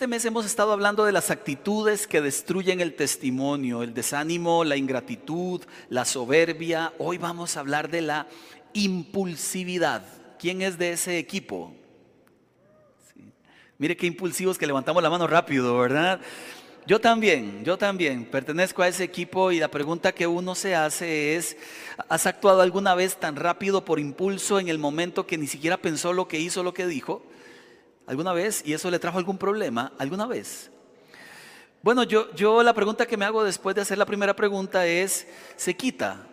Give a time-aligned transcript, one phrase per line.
[0.00, 4.78] Este mes hemos estado hablando de las actitudes que destruyen el testimonio, el desánimo, la
[4.78, 6.94] ingratitud, la soberbia.
[6.96, 8.26] Hoy vamos a hablar de la
[8.72, 10.02] impulsividad.
[10.38, 11.74] ¿Quién es de ese equipo?
[13.76, 16.18] Mire qué impulsivos que levantamos la mano rápido, ¿verdad?
[16.86, 21.36] Yo también, yo también pertenezco a ese equipo y la pregunta que uno se hace
[21.36, 21.58] es,
[22.08, 26.14] ¿has actuado alguna vez tan rápido por impulso en el momento que ni siquiera pensó
[26.14, 27.22] lo que hizo, lo que dijo?
[28.10, 28.62] ¿Alguna vez?
[28.66, 29.92] ¿Y eso le trajo algún problema?
[29.96, 30.68] ¿Alguna vez?
[31.80, 35.28] Bueno, yo, yo la pregunta que me hago después de hacer la primera pregunta es,
[35.54, 36.26] ¿se quita?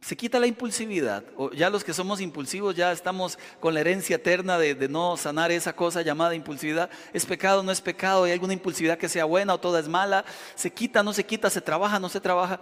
[0.00, 1.24] ¿Se quita la impulsividad?
[1.36, 5.16] O ya los que somos impulsivos ya estamos con la herencia eterna de, de no
[5.16, 6.88] sanar esa cosa llamada impulsividad.
[7.12, 7.64] ¿Es pecado?
[7.64, 8.22] ¿No es pecado?
[8.22, 10.24] ¿Hay alguna impulsividad que sea buena o toda es mala?
[10.54, 11.02] ¿Se quita?
[11.02, 11.50] ¿No se quita?
[11.50, 11.98] ¿Se trabaja?
[11.98, 12.60] ¿No se trabaja?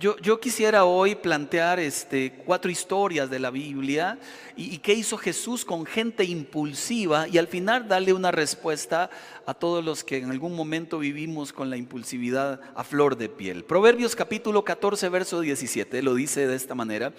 [0.00, 4.16] Yo, quisiera hoy plantear este, cuatro historias de la Biblia
[4.56, 9.10] y, qué hizo Jesús con gente impulsiva y al final darle una respuesta
[9.44, 13.64] a todos los que en algún momento vivimos con la impulsividad a flor de piel.
[13.64, 17.12] Proverbios capítulo 14, verso 17 lo dice de esta manera,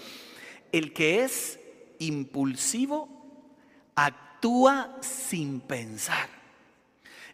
[0.72, 1.60] el que es
[1.98, 3.10] impulsivo
[3.96, 6.30] actúa sin pensar.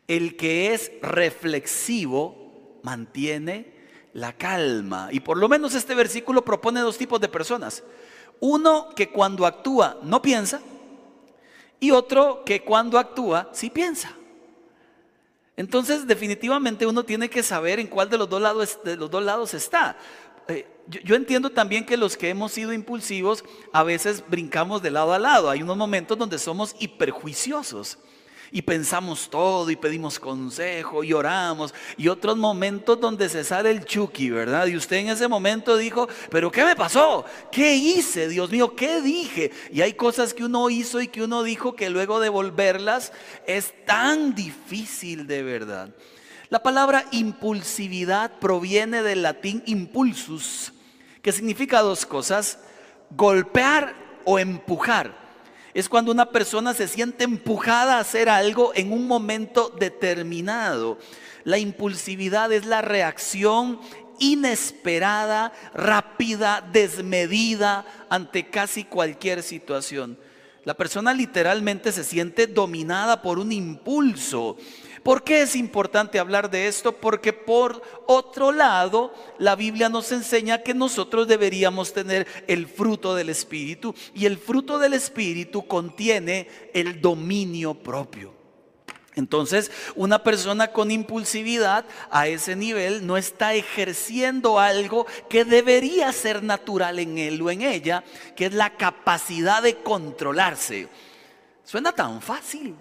[0.08, 3.75] El que es reflexivo mantiene
[4.16, 5.10] la calma.
[5.12, 7.84] Y por lo menos este versículo propone dos tipos de personas.
[8.40, 10.62] Uno que cuando actúa no piensa
[11.82, 14.14] y otro que cuando actúa sí piensa.
[15.58, 19.22] Entonces definitivamente uno tiene que saber en cuál de los dos lados, de los dos
[19.22, 19.98] lados está.
[20.48, 23.44] Eh, yo, yo, entiendo también que los que hemos sido impulsivos
[23.74, 25.50] a veces brincamos de lado a lado.
[25.50, 27.98] Hay unos momentos donde somos hiperjuiciosos
[28.52, 33.86] y pensamos todo y pedimos consejo y oramos y otros momentos donde se sale el
[33.86, 34.68] chuki, ¿verdad?
[34.68, 37.26] Y usted en ese momento dijo, pero ¿qué me pasó?
[37.52, 38.28] ¿Qué hice?
[38.28, 39.52] Dios mío, ¿qué dije?
[39.72, 43.12] Y hay cosas que uno hizo y que uno dijo que luego devolverlas
[43.48, 45.90] es tan difícil de verdad.
[46.50, 50.72] La palabra impulsividad proviene del latín impulsus,
[51.22, 52.60] que significa dos cosas,
[53.10, 55.25] golpear o empujar
[55.76, 60.98] es cuando una persona se siente empujada a hacer algo en un momento determinado.
[61.44, 63.82] La impulsividad es la reacción
[64.18, 70.18] inesperada, rápida, desmedida ante casi cualquier situación.
[70.64, 74.56] La persona literalmente se siente dominada por un impulso.
[75.06, 76.92] ¿Por qué es importante hablar de esto?
[76.92, 83.30] Porque por otro lado, la Biblia nos enseña que nosotros deberíamos tener el fruto del
[83.30, 88.34] Espíritu y el fruto del Espíritu contiene el dominio propio.
[89.14, 96.42] Entonces, una persona con impulsividad a ese nivel no está ejerciendo algo que debería ser
[96.42, 98.04] natural en él o en ella,
[98.36, 100.90] que es la capacidad de controlarse.
[101.64, 102.76] Suena tan fácil.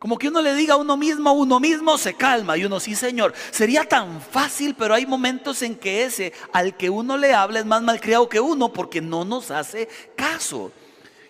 [0.00, 2.80] Como que uno le diga a uno mismo, a uno mismo se calma y uno
[2.80, 3.34] sí, Señor.
[3.50, 7.66] Sería tan fácil, pero hay momentos en que ese al que uno le habla es
[7.66, 10.72] más malcriado que uno porque no nos hace caso.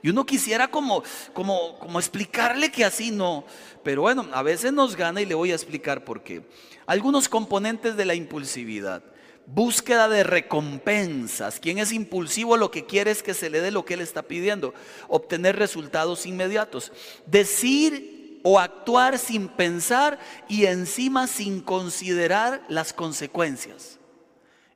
[0.02, 3.44] Y uno quisiera como, como, como explicarle que así no.
[3.82, 6.46] Pero bueno, a veces nos gana y le voy a explicar por qué.
[6.86, 9.02] Algunos componentes de la impulsividad.
[9.46, 11.58] Búsqueda de recompensas.
[11.58, 14.22] Quien es impulsivo lo que quiere es que se le dé lo que él está
[14.22, 14.74] pidiendo.
[15.08, 16.92] Obtener resultados inmediatos.
[17.26, 18.09] Decir
[18.42, 20.18] o actuar sin pensar
[20.48, 23.98] y encima sin considerar las consecuencias.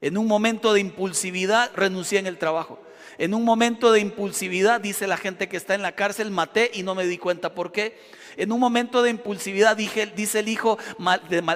[0.00, 2.78] En un momento de impulsividad renuncié en el trabajo.
[3.16, 6.82] En un momento de impulsividad dice la gente que está en la cárcel, maté y
[6.82, 7.97] no me di cuenta por qué.
[8.37, 10.78] En un momento de impulsividad, dije, dice el hijo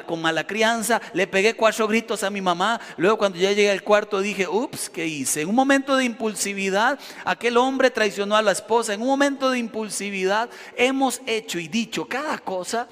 [0.07, 2.81] con mala crianza, le pegué cuatro gritos a mi mamá.
[2.97, 5.43] Luego cuando ya llegué al cuarto dije, ups, ¿qué hice?
[5.43, 8.95] En un momento de impulsividad, aquel hombre traicionó a la esposa.
[8.95, 12.89] En un momento de impulsividad hemos hecho y dicho cada cosa.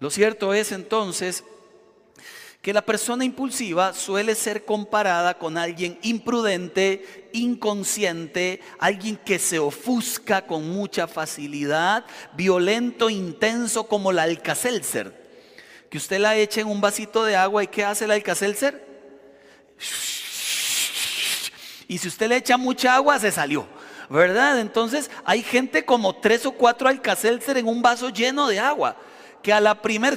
[0.00, 1.44] Lo cierto es entonces
[2.62, 10.46] que la persona impulsiva suele ser comparada con alguien imprudente, inconsciente, alguien que se ofusca
[10.46, 12.04] con mucha facilidad,
[12.34, 15.20] violento, intenso como la Alcacelser.
[15.90, 18.86] Que usted la eche en un vasito de agua y ¿qué hace la Alcacelser?
[21.88, 23.66] Y si usted le echa mucha agua, se salió.
[24.08, 24.60] ¿Verdad?
[24.60, 28.96] Entonces hay gente como tres o cuatro Alcacelser en un vaso lleno de agua
[29.42, 30.16] que a la primera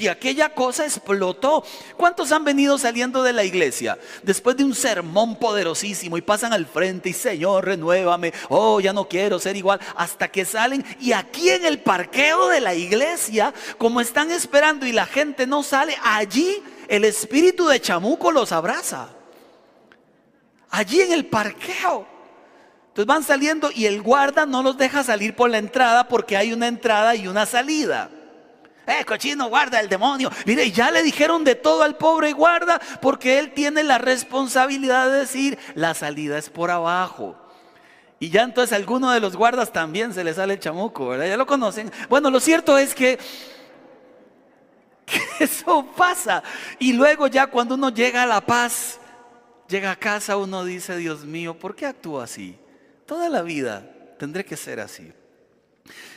[0.00, 1.64] y aquella cosa explotó.
[1.96, 6.66] ¿Cuántos han venido saliendo de la iglesia después de un sermón poderosísimo y pasan al
[6.66, 11.50] frente y Señor, renuévame, oh, ya no quiero ser igual, hasta que salen y aquí
[11.50, 16.62] en el parqueo de la iglesia, como están esperando y la gente no sale, allí
[16.88, 19.08] el espíritu de chamuco los abraza.
[20.70, 22.14] Allí en el parqueo.
[22.88, 26.52] Entonces van saliendo y el guarda no los deja salir por la entrada porque hay
[26.52, 28.10] una entrada y una salida.
[28.86, 30.30] Eh, cochino, guarda el demonio.
[30.44, 35.20] Mire, ya le dijeron de todo al pobre guarda porque él tiene la responsabilidad de
[35.20, 37.36] decir, la salida es por abajo.
[38.20, 41.26] Y ya entonces a alguno de los guardas también se le sale el chamuco, ¿verdad?
[41.26, 41.90] Ya lo conocen.
[42.08, 43.18] Bueno, lo cierto es que,
[45.06, 46.42] que eso pasa.
[46.78, 49.00] Y luego ya cuando uno llega a la paz,
[49.68, 52.58] llega a casa, uno dice, Dios mío, ¿por qué actúo así?
[53.06, 53.86] Toda la vida
[54.18, 55.12] tendré que ser así.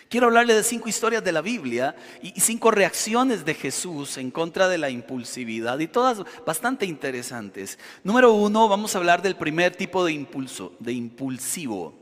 [0.09, 4.69] Quiero hablarle de cinco historias de la Biblia y cinco reacciones de Jesús en contra
[4.69, 7.77] de la impulsividad y todas bastante interesantes.
[8.03, 11.93] Número uno, vamos a hablar del primer tipo de impulso, de impulsivo.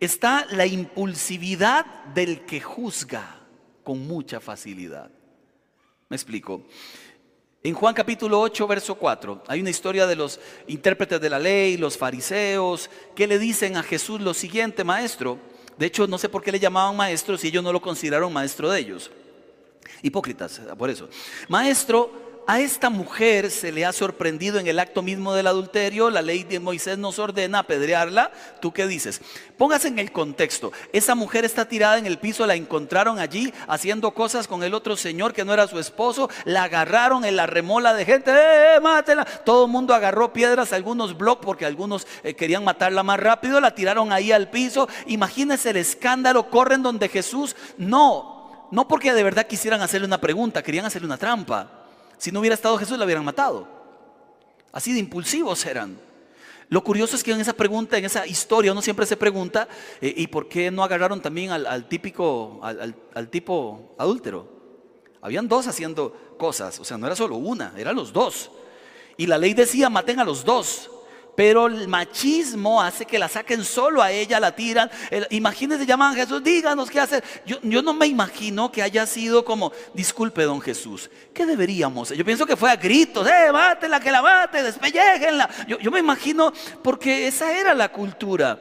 [0.00, 3.40] Está la impulsividad del que juzga
[3.84, 5.10] con mucha facilidad.
[6.10, 6.66] Me explico.
[7.62, 11.76] En Juan capítulo 8, verso 4, hay una historia de los intérpretes de la ley,
[11.76, 15.38] los fariseos, que le dicen a Jesús lo siguiente, maestro,
[15.80, 18.70] de hecho, no sé por qué le llamaban maestro si ellos no lo consideraron maestro
[18.70, 19.10] de ellos.
[20.02, 21.08] Hipócritas, por eso.
[21.48, 26.20] Maestro, a esta mujer se le ha sorprendido en el acto mismo del adulterio, la
[26.20, 28.32] ley de Moisés nos ordena apedrearla.
[28.60, 29.20] ¿Tú qué dices?
[29.56, 30.72] Póngase en el contexto.
[30.92, 34.96] Esa mujer está tirada en el piso, la encontraron allí haciendo cosas con el otro
[34.96, 38.80] señor que no era su esposo, la agarraron en la remola de gente, ¡eh, eh
[38.80, 39.24] mátela!
[39.24, 43.76] Todo el mundo agarró piedras, algunos bloques, porque algunos eh, querían matarla más rápido, la
[43.76, 44.88] tiraron ahí al piso.
[45.06, 47.54] Imagínense el escándalo, corren donde Jesús.
[47.78, 51.76] No, no porque de verdad quisieran hacerle una pregunta, querían hacerle una trampa.
[52.20, 53.66] Si no hubiera estado Jesús, la hubieran matado.
[54.72, 55.98] Así de impulsivos eran.
[56.68, 59.66] Lo curioso es que en esa pregunta, en esa historia, uno siempre se pregunta,
[60.02, 64.46] eh, ¿y por qué no agarraron también al, típico, al, tipo adúltero?
[65.22, 68.50] Habían dos haciendo cosas, o sea, no era solo una, eran los dos.
[69.16, 70.90] Y la ley decía, maten a los dos.
[71.36, 74.90] Pero el machismo hace que la saquen solo a ella, la tiran.
[75.30, 77.24] imagínense, llaman a Jesús, díganos qué hacer.
[77.46, 82.10] Yo, no me imagino que haya sido como, disculpe, don Jesús, ¿qué deberíamos?
[82.10, 85.48] Yo pienso que fue a gritos, eh, mátela, que la mate, despelléjenla.
[85.66, 88.58] Yo, yo me imagino, porque esa era la cultura.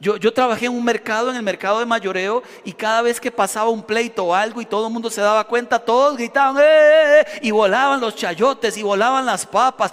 [0.00, 3.68] Yo, trabajé en un mercado, en el mercado de mayoreo, y cada vez que pasaba
[3.68, 7.20] un pleito o algo y todo el mundo se daba cuenta, todos gritaban, ¡Eh, eh,
[7.20, 7.40] eh!
[7.42, 9.92] y volaban los chayotes y volaban las papas.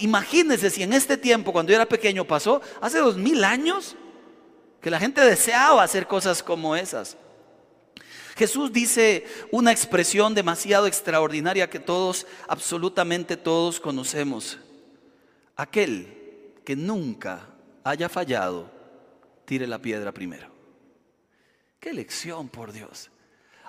[0.00, 3.96] imagínense si en este tiempo, cuando yo era pequeño, pasó hace dos mil años,
[4.82, 7.16] que la gente deseaba hacer cosas como esas.
[8.36, 14.58] Jesús dice una expresión demasiado extraordinaria que todos, absolutamente todos conocemos.
[15.56, 17.48] Aquel que nunca
[17.82, 18.77] haya fallado
[19.48, 20.46] tire la piedra primero.
[21.80, 23.10] Qué lección, por Dios.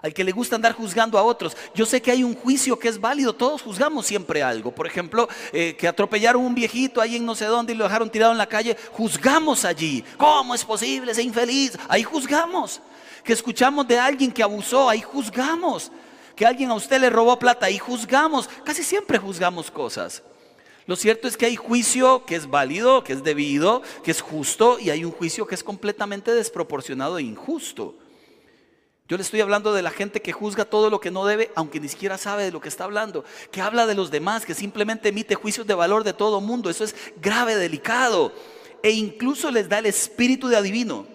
[0.02, 1.56] Al que le gusta andar juzgando a otros.
[1.74, 3.34] Yo sé que hay un juicio que es válido.
[3.34, 4.76] Todos juzgamos siempre algo.
[4.76, 8.10] Por ejemplo, eh, que atropellaron un viejito ahí en no sé dónde y lo dejaron
[8.10, 8.76] tirado en la calle.
[8.92, 10.04] Juzgamos allí.
[10.18, 11.78] ¿Cómo es posible ese infeliz?
[11.88, 12.82] Ahí juzgamos.
[13.24, 14.90] Que escuchamos de alguien que abusó.
[14.90, 15.92] Ahí juzgamos.
[16.36, 17.68] Que alguien a usted le robó plata.
[17.68, 18.50] Ahí juzgamos.
[18.66, 20.24] Casi siempre juzgamos cosas.
[20.90, 24.80] Lo cierto es que hay juicio que es válido, que es debido, que es justo,
[24.80, 27.94] y hay un juicio que es completamente desproporcionado e injusto.
[29.08, 31.80] Yo le estoy hablando de la gente que juzga todo lo que no debe, aunque
[31.80, 35.10] ni siquiera sabe de lo que está hablando, que habla de los demás, que simplemente
[35.10, 36.72] emite juicios de valor de todo mundo.
[36.72, 38.34] Eso es grave, delicado,
[38.82, 41.06] e incluso les da el espíritu de adivino.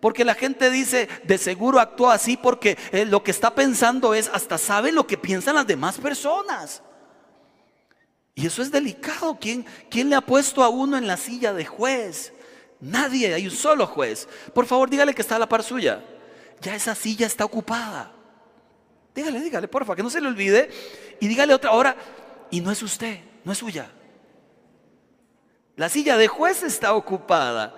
[0.00, 4.28] Porque la gente dice, de seguro actúa así porque eh, lo que está pensando es,
[4.28, 6.82] hasta sabe lo que piensan las demás personas.
[8.34, 9.38] Y eso es delicado.
[9.40, 12.32] ¿Quién, ¿Quién le ha puesto a uno en la silla de juez?
[12.80, 14.28] Nadie, hay un solo juez.
[14.54, 16.02] Por favor, dígale que está a la par suya.
[16.60, 18.12] Ya esa silla está ocupada.
[19.14, 20.70] Dígale, dígale, porfa, que no se le olvide.
[21.20, 21.96] Y dígale otra hora,
[22.50, 23.90] y no es usted, no es suya.
[25.76, 27.76] La silla de juez está ocupada.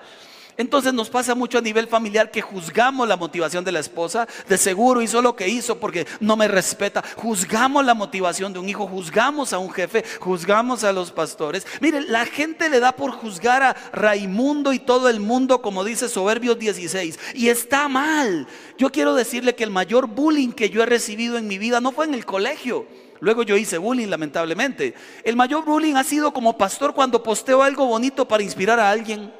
[0.56, 4.58] Entonces nos pasa mucho a nivel familiar que juzgamos la motivación de la esposa, de
[4.58, 7.02] seguro hizo lo que hizo porque no me respeta.
[7.16, 11.66] Juzgamos la motivación de un hijo, juzgamos a un jefe, juzgamos a los pastores.
[11.80, 16.08] Mire, la gente le da por juzgar a Raimundo y todo el mundo, como dice
[16.08, 18.46] Soberbios 16, y está mal.
[18.76, 21.92] Yo quiero decirle que el mayor bullying que yo he recibido en mi vida no
[21.92, 22.86] fue en el colegio.
[23.20, 24.94] Luego yo hice bullying, lamentablemente.
[25.22, 29.32] El mayor bullying ha sido como pastor cuando posteo algo bonito para inspirar a alguien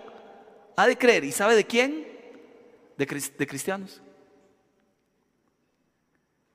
[0.77, 1.25] ha de creer.
[1.25, 2.07] ¿Y sabe de quién?
[2.97, 3.07] De,
[3.47, 4.01] cristianos.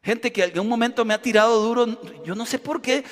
[0.02, 3.04] Gente que en un momento me ha tirado duro, yo no sé por qué.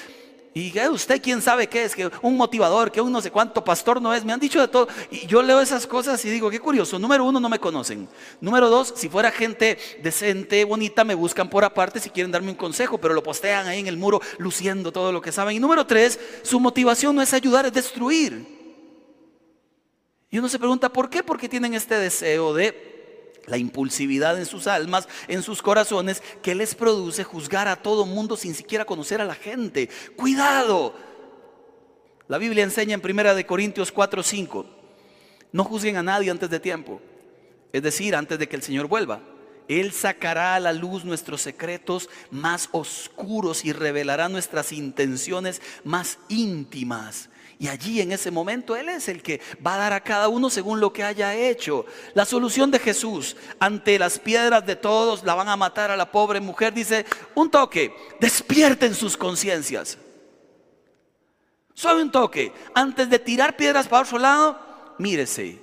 [0.53, 4.01] Y usted quién sabe qué es, que un motivador, que un no sé cuánto pastor
[4.01, 4.87] no es, me han dicho de todo.
[5.11, 6.97] Y yo leo esas cosas y digo, qué curioso.
[6.97, 8.07] Número uno, no me conocen.
[8.39, 12.55] Número dos, si fuera gente decente, bonita, me buscan por aparte si quieren darme un
[12.55, 15.57] consejo, pero lo postean ahí en el muro luciendo todo lo que saben.
[15.57, 18.54] Y número tres, su motivación no es ayudar, es destruir.
[20.35, 21.23] Y uno se pregunta, ¿por qué?
[21.23, 26.75] Porque tienen este deseo de la impulsividad en sus almas, en sus corazones, que les
[26.75, 29.89] produce juzgar a todo mundo sin siquiera conocer a la gente.
[30.17, 30.93] Cuidado.
[32.27, 34.65] La Biblia enseña en Primera de Corintios 4, 5,
[35.53, 36.99] no juzguen a nadie antes de tiempo,
[37.71, 39.21] es decir, antes de que el Señor vuelva.
[39.69, 47.29] Él sacará a la luz nuestros secretos más oscuros y revelará nuestras intenciones más íntimas.
[47.57, 50.49] Y allí en ese momento Él es el que va a dar a cada uno
[50.49, 51.85] según lo que haya hecho.
[52.13, 56.11] La solución de Jesús ante las piedras de todos, la van a matar a la
[56.11, 59.97] pobre mujer, dice, un toque, despierten sus conciencias.
[61.73, 64.59] Solo un toque, antes de tirar piedras para otro lado,
[64.97, 65.59] mírese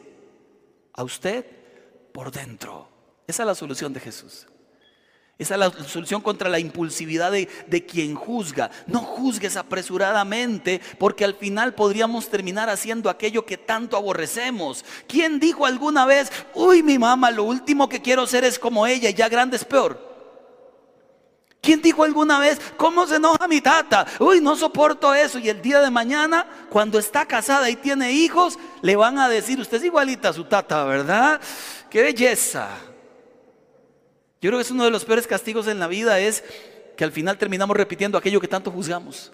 [0.93, 1.45] a usted
[2.13, 2.89] por dentro.
[3.27, 4.47] Esa es la solución de Jesús.
[5.43, 8.71] Esa es la solución contra la impulsividad de, de, quien juzga.
[8.87, 14.85] No juzgues apresuradamente porque al final podríamos terminar haciendo aquello que tanto aborrecemos.
[15.07, 19.11] ¿Quién dijo alguna vez, uy mi mamá, lo último que quiero ser es como ella
[19.11, 20.13] y ya grande es peor?
[21.61, 24.05] ¿Quién dijo alguna vez, cómo se enoja mi tata?
[24.19, 25.39] Uy, no soporto eso.
[25.39, 29.61] Y el día de mañana, cuando está casada y tiene hijos, le van a decir,
[29.61, 31.41] usted es igualita a su tata, ¿verdad?
[31.89, 32.69] Qué belleza.
[34.43, 36.43] Yo creo que es uno de los peores castigos en la vida es
[36.97, 39.31] que al final terminamos repitiendo aquello que tanto juzgamos.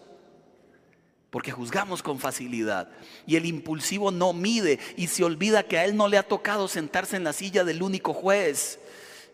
[1.31, 2.91] Porque juzgamos con facilidad.
[3.27, 6.69] Y el impulsivo no mide y se olvida que a él no le ha tocado
[6.69, 8.81] sentarse en la silla del único juez.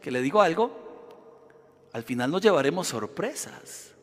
[0.00, 1.50] Que le digo algo,
[1.92, 3.93] al final nos llevaremos sorpresas.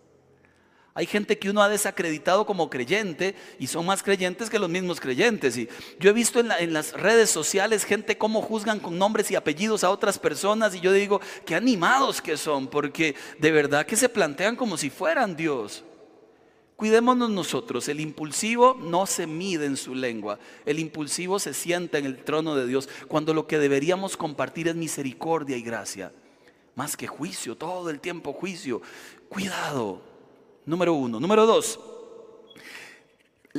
[0.93, 4.99] Hay gente que uno ha desacreditado como creyente y son más creyentes que los mismos
[4.99, 5.55] creyentes.
[5.55, 5.69] Y
[5.99, 9.89] yo he visto en, las redes sociales gente cómo juzgan con nombres y apellidos a
[9.89, 14.57] otras personas y yo digo, qué animados que son, porque de verdad que se plantean
[14.57, 15.85] como si fueran Dios.
[16.75, 22.05] Cuidémonos nosotros, el impulsivo no se mide en su lengua, el impulsivo se sienta en
[22.05, 26.11] el trono de Dios cuando lo que deberíamos compartir es misericordia y gracia,
[26.73, 28.81] más que juicio, todo el tiempo juicio.
[29.29, 30.10] Cuidado,
[30.65, 31.19] Número uno.
[31.19, 31.79] Número dos.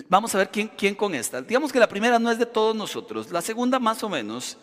[0.08, 1.42] Vamos a ver quién, quién con esta.
[1.42, 3.30] Digamos que la primera no es de todos nosotros.
[3.30, 4.56] La segunda más o menos.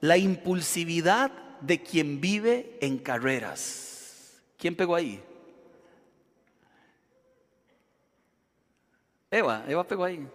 [0.00, 4.40] La impulsividad de quien vive en carreras.
[4.58, 5.22] ¿Quién pegó ahí?
[9.30, 10.26] Eva, Eva pegó ahí.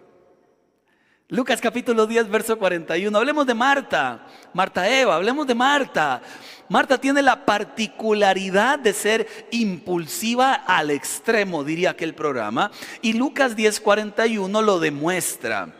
[1.30, 3.16] Lucas capítulo 10, verso 41.
[3.16, 4.26] Hablemos de Marta.
[4.52, 6.20] Marta Eva, hablemos de Marta.
[6.68, 12.72] Marta tiene la particularidad de ser impulsiva al extremo, diría aquel programa.
[13.00, 15.72] Y Lucas 10, 41 lo demuestra.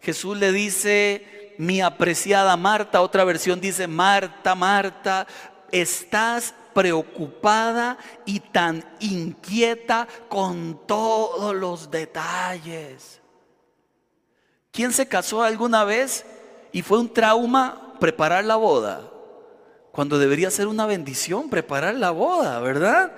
[0.00, 5.26] Jesús le dice, mi apreciada Marta, otra versión dice, Marta, Marta,
[5.72, 13.20] estás preocupada y tan inquieta con todos los detalles.
[14.76, 16.26] ¿Quién se casó alguna vez
[16.70, 19.10] y fue un trauma preparar la boda?
[19.90, 23.12] Cuando debería ser una bendición preparar la boda, ¿verdad?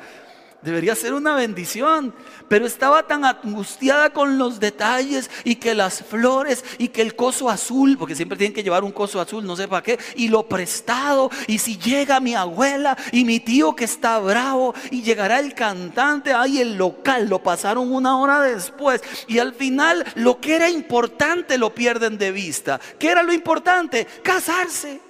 [0.61, 2.13] Debería ser una bendición.
[2.49, 7.49] Pero estaba tan angustiada con los detalles y que las flores y que el coso
[7.49, 10.49] azul, porque siempre tienen que llevar un coso azul, no sé para qué, y lo
[10.49, 11.31] prestado.
[11.47, 16.33] Y si llega mi abuela y mi tío que está bravo y llegará el cantante,
[16.33, 19.03] ay, el local, lo pasaron una hora después.
[19.29, 22.81] Y al final lo que era importante lo pierden de vista.
[22.99, 24.07] ¿Qué era lo importante?
[24.23, 25.01] Casarse.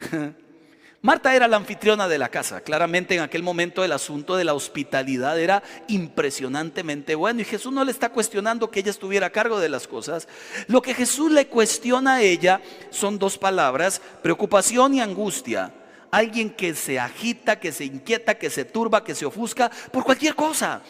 [1.04, 2.60] Marta era la anfitriona de la casa.
[2.60, 7.84] Claramente en aquel momento el asunto de la hospitalidad era impresionantemente bueno y Jesús no
[7.84, 10.28] le está cuestionando que ella estuviera a cargo de las cosas.
[10.68, 15.74] Lo que Jesús le cuestiona a ella son dos palabras, preocupación y angustia.
[16.12, 20.36] Alguien que se agita, que se inquieta, que se turba, que se ofusca por cualquier
[20.36, 20.82] cosa.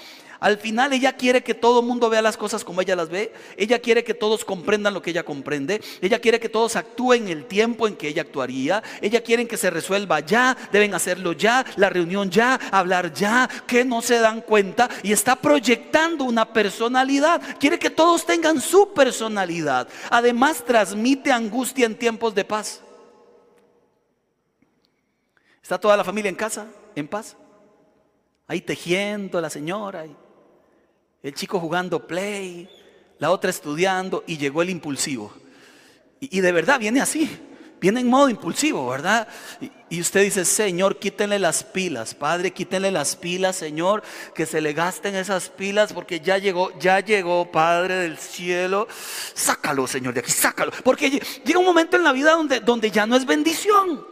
[0.42, 3.32] Al final ella quiere que todo el mundo vea las cosas como ella las ve.
[3.56, 5.80] Ella quiere que todos comprendan lo que ella comprende.
[6.00, 8.82] Ella quiere que todos actúen el tiempo en que ella actuaría.
[9.00, 13.84] Ella quiere que se resuelva ya, deben hacerlo ya, la reunión ya, hablar ya, que
[13.84, 17.40] no se dan cuenta y está proyectando una personalidad.
[17.60, 19.86] Quiere que todos tengan su personalidad.
[20.10, 22.82] Además transmite angustia en tiempos de paz.
[25.62, 27.36] ¿Está toda la familia en casa, en paz?
[28.48, 30.04] Ahí tejiendo la señora
[31.22, 32.68] el chico jugando play,
[33.18, 35.32] la otra estudiando y llegó el impulsivo.
[36.20, 37.28] Y, de verdad viene así,
[37.80, 39.26] viene en modo impulsivo, ¿verdad?
[39.90, 44.02] Y, usted dice, Señor, quítenle las pilas, Padre, quítenle las pilas, Señor,
[44.34, 48.86] que se le gasten esas pilas porque ya llegó, ya llegó, Padre del cielo.
[49.34, 50.72] Sácalo, Señor, de aquí, sácalo.
[50.84, 51.10] Porque
[51.44, 54.06] llega un momento en la vida donde, donde ya no es bendición.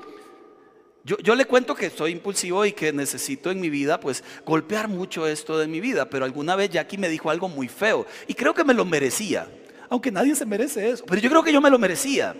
[1.02, 5.26] Yo, le cuento que soy impulsivo y que necesito en mi vida pues golpear mucho
[5.26, 8.52] esto de mi vida, pero alguna vez Jackie me dijo algo muy feo y creo
[8.52, 9.48] que me lo merecía,
[9.88, 12.36] aunque nadie se merece eso, pero yo creo que yo me lo merecía.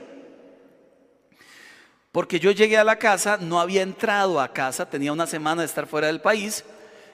[2.12, 5.66] Porque yo llegué a la casa, no había entrado a casa, tenía una semana de
[5.66, 6.64] estar fuera del país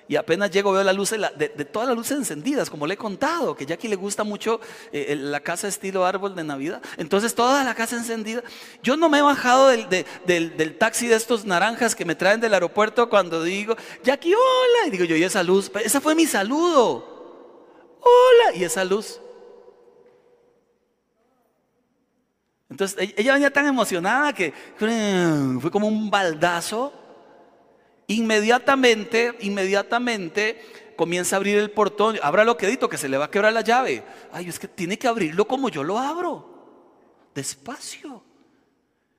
[0.08, 3.56] y apenas llego veo la luz de, todas las luces encendidas, como le he contado,
[3.56, 4.60] que aquí le gusta mucho
[4.92, 6.80] eh, la casa estilo árbol de Navidad.
[6.96, 8.42] Entonces toda la casa encendida.
[8.82, 9.88] Yo no me he bajado del,
[10.24, 14.86] del, taxi de estos naranjas que me traen del aeropuerto cuando digo, Jackie, hola.
[14.86, 17.98] Y digo yo, y esa luz, esa fue mi saludo.
[18.00, 18.56] Hola.
[18.56, 19.20] Y esa luz.
[22.70, 26.92] Entonces e-, ella venía tan emocionada que fue como un baldazo.
[28.08, 32.18] Inmediatamente, inmediatamente comienza a abrir el portón.
[32.22, 34.02] Abra lo quedito que se le va a quebrar la llave.
[34.32, 36.56] Ay, es que tiene que abrirlo como yo lo abro.
[37.34, 38.22] Despacio.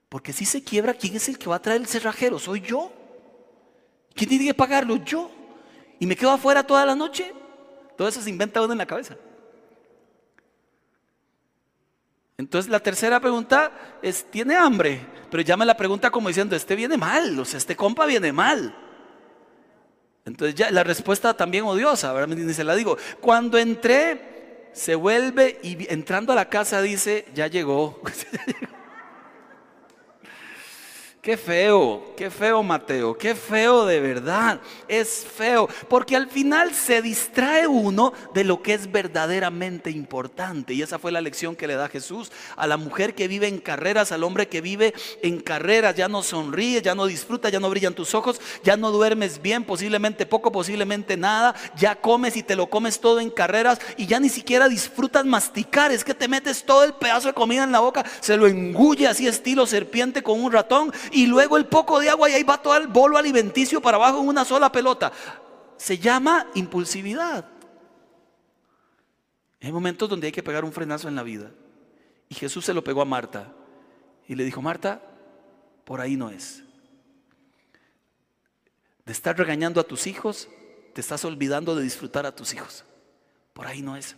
[0.09, 2.39] Porque si se quiebra, ¿quién es el que va a traer el cerrajero?
[2.39, 2.91] Soy yo.
[4.15, 4.95] ¿Quién tiene que pagarlo?
[4.97, 5.29] Yo.
[5.99, 7.33] Y me quedo afuera toda la noche.
[7.97, 9.17] Todo eso se inventa uno en la cabeza.
[12.37, 15.05] Entonces la tercera pregunta es, ¿tiene hambre?
[15.31, 18.31] Pero ya me la pregunta como diciendo, este viene mal, o sea, este compa viene
[18.31, 18.75] mal.
[20.23, 22.35] Entonces ya la respuesta también odiosa, ¿verdad?
[22.35, 22.97] Ni se la digo.
[23.21, 28.01] Cuando entré, se vuelve y entrando a la casa dice, ya llegó.
[31.27, 37.01] Qué feo, qué feo Mateo, qué feo de verdad, es feo, porque al final se
[37.01, 40.73] distrae uno de lo que es verdaderamente importante.
[40.73, 43.57] Y esa fue la lección que le da Jesús a la mujer que vive en
[43.57, 47.69] carreras, al hombre que vive en carreras, ya no sonríe, ya no disfruta, ya no
[47.69, 52.55] brillan tus ojos, ya no duermes bien, posiblemente poco, posiblemente nada, ya comes y te
[52.55, 56.63] lo comes todo en carreras y ya ni siquiera disfrutas masticar, es que te metes
[56.63, 60.41] todo el pedazo de comida en la boca, se lo engulle así estilo serpiente con
[60.41, 60.93] un ratón
[61.25, 64.27] luego el poco de agua y ahí va todo el bolo alimenticio para abajo en
[64.27, 65.11] una sola pelota.
[65.77, 67.45] Se llama impulsividad.
[69.61, 71.51] Hay momentos donde hay que pegar un frenazo en la vida.
[72.29, 73.51] Y Jesús se lo pegó a Marta
[74.27, 75.01] y le dijo, Marta,
[75.85, 76.63] por ahí no es.
[79.05, 80.49] De estar regañando a tus hijos,
[80.93, 82.83] te estás olvidando de disfrutar a tus hijos.
[83.53, 84.15] Por ahí no es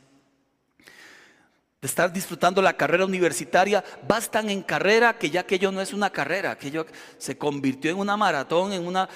[1.81, 5.93] de estar disfrutando la carrera universitaria, vas tan en carrera que ya aquello no es
[5.93, 6.85] una carrera, aquello
[7.17, 9.07] se convirtió en una maratón, en una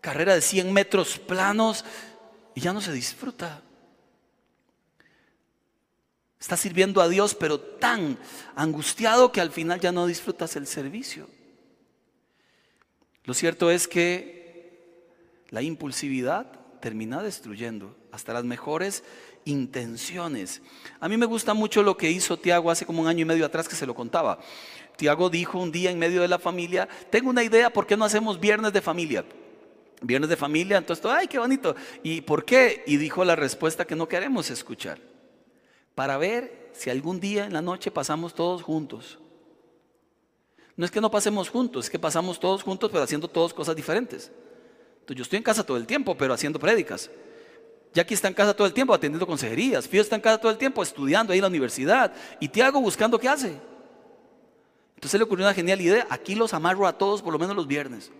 [0.00, 1.84] carrera de 100 metros planos
[2.54, 3.62] y ya no se disfruta.
[6.40, 8.18] Estás sirviendo a Dios, pero tan
[8.56, 11.28] angustiado que al final ya no disfrutas el servicio.
[13.24, 15.04] Lo cierto es que
[15.50, 16.46] la impulsividad
[16.80, 19.04] termina destruyendo hasta las mejores
[19.44, 20.62] intenciones.
[21.00, 23.46] A mí me gusta mucho lo que hizo Tiago hace como un año y medio
[23.46, 24.38] atrás que se lo contaba.
[24.96, 28.04] Tiago dijo un día en medio de la familia, tengo una idea, ¿por qué no
[28.04, 29.24] hacemos viernes de familia?
[30.00, 31.74] Viernes de familia, entonces, ay, qué bonito.
[32.02, 32.82] ¿Y por qué?
[32.86, 34.98] Y dijo la respuesta que no queremos escuchar.
[35.94, 39.18] Para ver si algún día en la noche pasamos todos juntos.
[40.76, 43.76] No es que no pasemos juntos, es que pasamos todos juntos, pero haciendo todas cosas
[43.76, 44.32] diferentes.
[45.00, 47.10] Entonces, yo estoy en casa todo el tiempo, pero haciendo prédicas.
[47.94, 49.86] Jackie está en casa todo el tiempo atendiendo consejerías.
[49.86, 52.12] Fío está en casa todo el tiempo estudiando ahí en la universidad.
[52.40, 53.60] Y Tiago buscando qué hace.
[54.94, 56.06] Entonces le ocurrió una genial idea.
[56.08, 58.10] Aquí los amarro a todos por lo menos los viernes.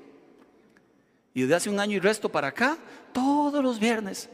[1.33, 2.77] Y desde hace un año y resto para acá,
[3.13, 4.29] todos los viernes.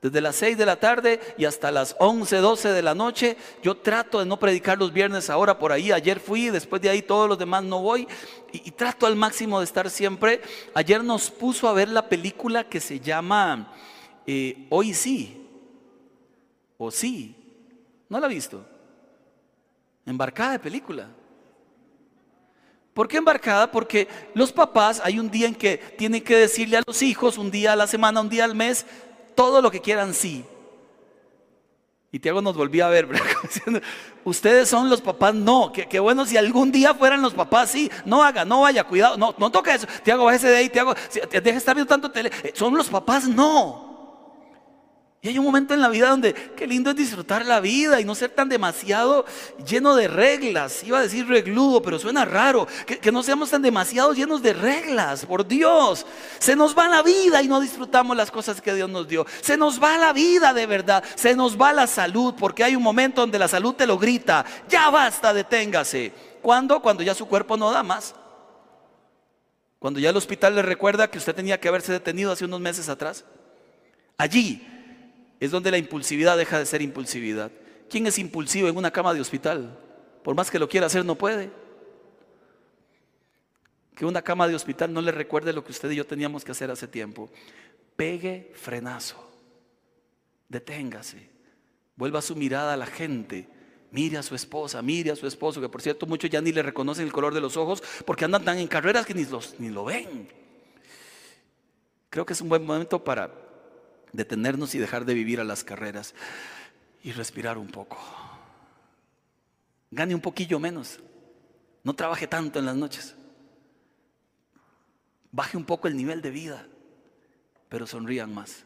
[0.00, 3.76] Desde las 6 de la tarde y hasta las 11, 12 de la noche, yo
[3.76, 5.90] trato de no predicar los viernes ahora por ahí.
[5.90, 8.06] Ayer fui, después de ahí todos los demás no voy.
[8.52, 10.40] Y, y trato al máximo de estar siempre.
[10.74, 13.72] Ayer nos puso a ver la película que se llama
[14.26, 15.46] eh, hoy sí,
[16.78, 17.34] o sí,
[18.08, 18.64] ¿no la ha visto?
[20.04, 21.08] Embarcada de película.
[22.94, 23.70] ¿Por qué embarcada?
[23.70, 27.50] Porque los papás hay un día en que tienen que decirle a los hijos, un
[27.50, 28.86] día a la semana, un día al mes,
[29.34, 30.44] todo lo que quieran sí.
[32.10, 33.06] Y Tiago nos volvía a ver,
[34.24, 38.24] ustedes son los papás, no, que, bueno si algún día fueran los papás, sí, no
[38.24, 41.50] haga, no vaya, cuidado, no, no toque eso, Tiago, bájese de ahí, Tiago, deja de
[41.50, 43.85] estar viendo tanto tele, eh, son los papás, no.
[45.22, 48.04] Y hay un momento en la vida donde qué lindo es disfrutar la vida y
[48.04, 49.24] no ser tan demasiado
[49.66, 50.84] lleno de reglas.
[50.84, 52.68] Iba a decir regludo, pero suena raro.
[52.86, 56.06] Que, no seamos tan demasiado llenos de reglas, por Dios.
[56.38, 59.26] Se nos va la vida y no disfrutamos las cosas que Dios nos dio.
[59.40, 61.02] Se nos va la vida de verdad.
[61.16, 64.44] Se nos va la salud, porque hay un momento donde la salud te lo grita.
[64.68, 66.12] Ya basta, deténgase.
[66.42, 66.80] ¿Cuándo?
[66.80, 68.14] Cuando ya su cuerpo no da más.
[69.80, 72.88] Cuando ya el hospital le recuerda que usted tenía que haberse detenido hace unos meses
[72.88, 73.24] atrás.
[74.18, 74.75] Allí
[75.40, 77.50] es donde la impulsividad deja de ser impulsividad.
[77.88, 79.78] ¿Quién es impulsivo en una cama de hospital?
[80.22, 81.50] Por más que lo quiera hacer, no puede.
[83.94, 86.52] Que una cama de hospital no le recuerde lo que usted y yo teníamos que
[86.52, 87.30] hacer hace tiempo.
[87.96, 89.30] Pegue frenazo.
[90.48, 91.30] Deténgase.
[91.96, 93.48] Vuelva su mirada a la gente
[93.96, 96.62] Mire a su esposa, mire a su esposo, que por cierto muchos ya ni le
[96.62, 99.70] reconocen el color de los ojos porque andan tan en carreras que ni, los, ni
[99.70, 100.28] lo ven.
[102.10, 103.32] Creo que es un buen momento para
[104.16, 106.14] detenernos y dejar de vivir a las carreras
[107.02, 107.98] y respirar un poco.
[109.90, 110.98] Gane un poquillo menos.
[111.84, 113.14] No trabaje tanto en las noches.
[115.30, 116.66] Baje un poco el nivel de vida,
[117.68, 118.64] pero sonrían más.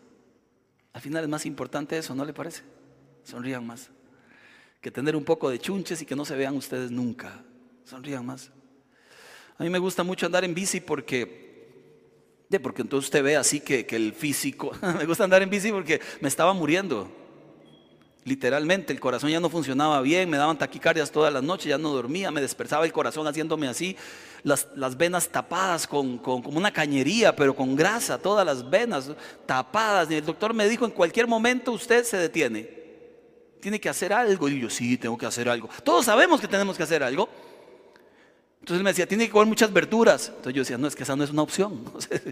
[0.92, 2.62] Al final es más importante eso, ¿no le parece?
[3.24, 3.90] Sonrían más.
[4.80, 7.44] Que tener un poco de chunches y que no se vean ustedes nunca.
[7.84, 8.50] Sonrían más.
[9.58, 11.49] A mí me gusta mucho andar en bici porque,
[12.50, 15.70] de porque entonces usted ve así que, que el físico, me gusta andar en bici
[15.70, 17.08] porque me estaba muriendo.
[18.24, 21.90] Literalmente, el corazón ya no funcionaba bien, me daban taquicardias todas las noches, ya no
[21.90, 23.96] dormía, me despertaba el corazón haciéndome así,
[24.42, 29.10] las, las venas tapadas con, con, como una cañería, pero con grasa, todas las venas
[29.46, 30.10] tapadas.
[30.10, 32.68] Y el doctor me dijo, en cualquier momento usted se detiene,
[33.60, 34.48] tiene que hacer algo.
[34.48, 35.70] Y yo, sí, tengo que hacer algo.
[35.82, 37.28] Todos sabemos que tenemos que hacer algo.
[38.60, 40.28] Entonces me decía, tiene que comer muchas verduras.
[40.28, 41.82] Entonces yo decía, no, es que esa no es una opción.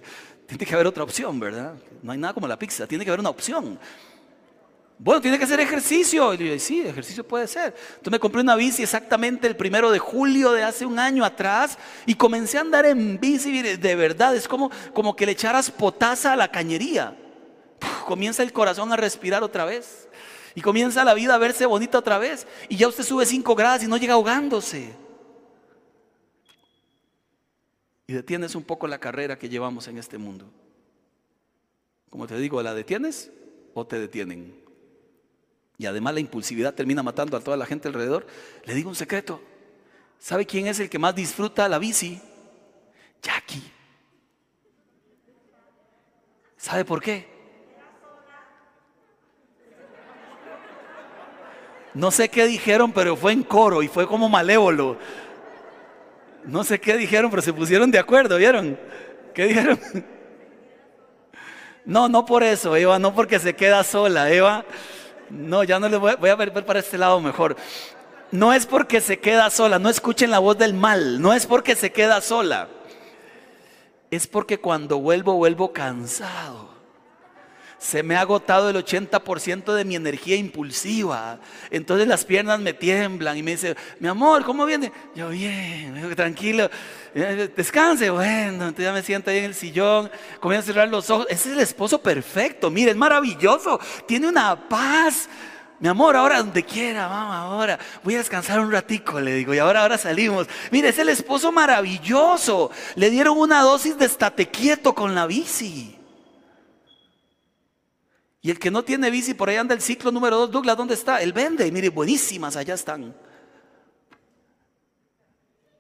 [0.46, 1.74] tiene que haber otra opción, ¿verdad?
[2.02, 3.78] No hay nada como la pizza, tiene que haber una opción.
[4.98, 6.34] Bueno, tiene que hacer ejercicio.
[6.34, 7.74] Y yo dije, sí, ejercicio puede ser.
[7.90, 11.78] Entonces me compré una bici exactamente el primero de julio de hace un año atrás
[12.04, 13.62] y comencé a andar en bici.
[13.62, 17.16] De verdad, es como, como que le echaras potasa a la cañería.
[18.06, 20.08] comienza el corazón a respirar otra vez.
[20.54, 22.46] Y comienza la vida a verse bonita otra vez.
[22.68, 25.07] Y ya usted sube 5 grados y no llega ahogándose.
[28.08, 30.50] Y detienes un poco la carrera que llevamos en este mundo.
[32.10, 33.30] Como te digo, ¿la detienes
[33.74, 34.68] o te detienen?
[35.78, 38.26] y además la impulsividad termina matando a toda la gente alrededor,
[38.64, 39.40] le digo un secreto.
[40.18, 42.20] ¿Sabe quién es el que más disfruta la bici?
[43.22, 43.62] Jackie.
[46.56, 47.28] ¿Sabe por qué?
[51.94, 54.98] No sé qué dijeron, pero fue en coro y fue como malévolo.
[56.48, 58.78] No sé qué dijeron, pero se pusieron de acuerdo, ¿vieron?
[59.34, 59.78] ¿Qué dijeron?
[61.84, 64.64] No, no por eso, Eva, no porque se queda sola, Eva
[65.30, 67.56] no, ya no le voy, voy a ver, para este lado mejor.
[68.30, 71.74] No es porque se queda sola, no escuchen la voz del mal, no es porque
[71.74, 72.68] se queda sola.
[74.10, 76.67] Es porque cuando vuelvo, vuelvo cansado.
[77.78, 81.38] Se me ha agotado el 80% de mi energía impulsiva.
[81.70, 84.92] Entonces las piernas me tiemblan y me dice, mi amor, ¿cómo viene?
[85.14, 86.68] Yo bien, tranquilo,
[87.14, 88.10] eh, descanse.
[88.10, 90.10] Bueno, entonces ya me siento ahí en el sillón,
[90.40, 91.26] comienzo a cerrar los ojos.
[91.30, 95.28] Ese es el esposo perfecto, mire, es maravilloso, tiene una paz.
[95.80, 99.58] Mi amor, ahora donde quiera, mamá, ahora voy a descansar un ratico, le digo, y
[99.58, 100.48] ahora, ahora salimos.
[100.72, 102.72] Mire, es el esposo maravilloso.
[102.96, 105.97] Le dieron una dosis de estate quieto con la bici.
[108.40, 110.94] Y el que no tiene bici, por ahí anda el ciclo número 2, Douglas, ¿dónde
[110.94, 111.20] está?
[111.20, 113.14] Él vende, mire, buenísimas, allá están.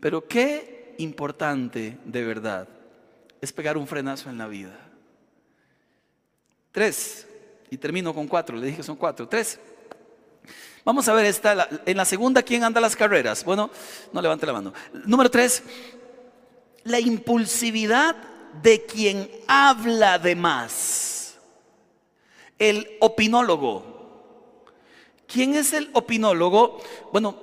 [0.00, 2.68] Pero qué importante de verdad
[3.40, 4.76] es pegar un frenazo en la vida.
[6.72, 7.26] Tres,
[7.70, 9.58] y termino con cuatro, le dije que son cuatro, tres.
[10.84, 13.44] Vamos a ver esta, en la segunda, ¿quién anda las carreras?
[13.44, 13.70] Bueno,
[14.12, 14.72] no levante la mano.
[15.04, 15.62] Número tres,
[16.84, 18.16] la impulsividad
[18.62, 21.17] de quien habla de más
[22.58, 23.98] el opinólogo.
[25.26, 26.80] ¿Quién es el opinólogo?
[27.12, 27.36] Bueno,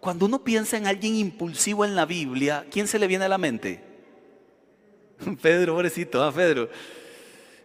[0.00, 3.38] cuando uno piensa en alguien impulsivo en la Biblia, ¿quién se le viene a la
[3.38, 3.82] mente?
[5.42, 6.68] Pedro, pobrecito, ah, Pedro.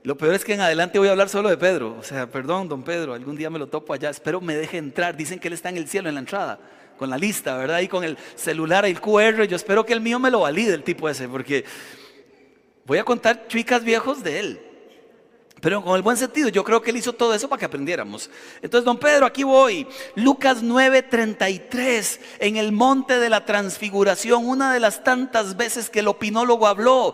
[0.04, 1.96] Lo peor es que en adelante voy a hablar solo de Pedro.
[1.98, 4.10] O sea, perdón, don Pedro, algún día me lo topo allá.
[4.10, 5.16] Espero me deje entrar.
[5.16, 6.60] Dicen que él está en el cielo, en la entrada,
[6.98, 7.80] con la lista, ¿verdad?
[7.80, 9.46] Y con el celular, el QR.
[9.46, 11.64] Yo espero que el mío me lo valide, el tipo ese, porque
[12.86, 14.73] voy a contar chicas viejos de él.
[15.64, 18.30] Pero con el buen sentido, yo creo que él hizo todo eso para que aprendiéramos.
[18.62, 19.88] Entonces, don Pedro, aquí voy.
[20.14, 26.10] Lucas 9:33, en el monte de la transfiguración, una de las tantas veces que el
[26.10, 27.14] opinólogo habló.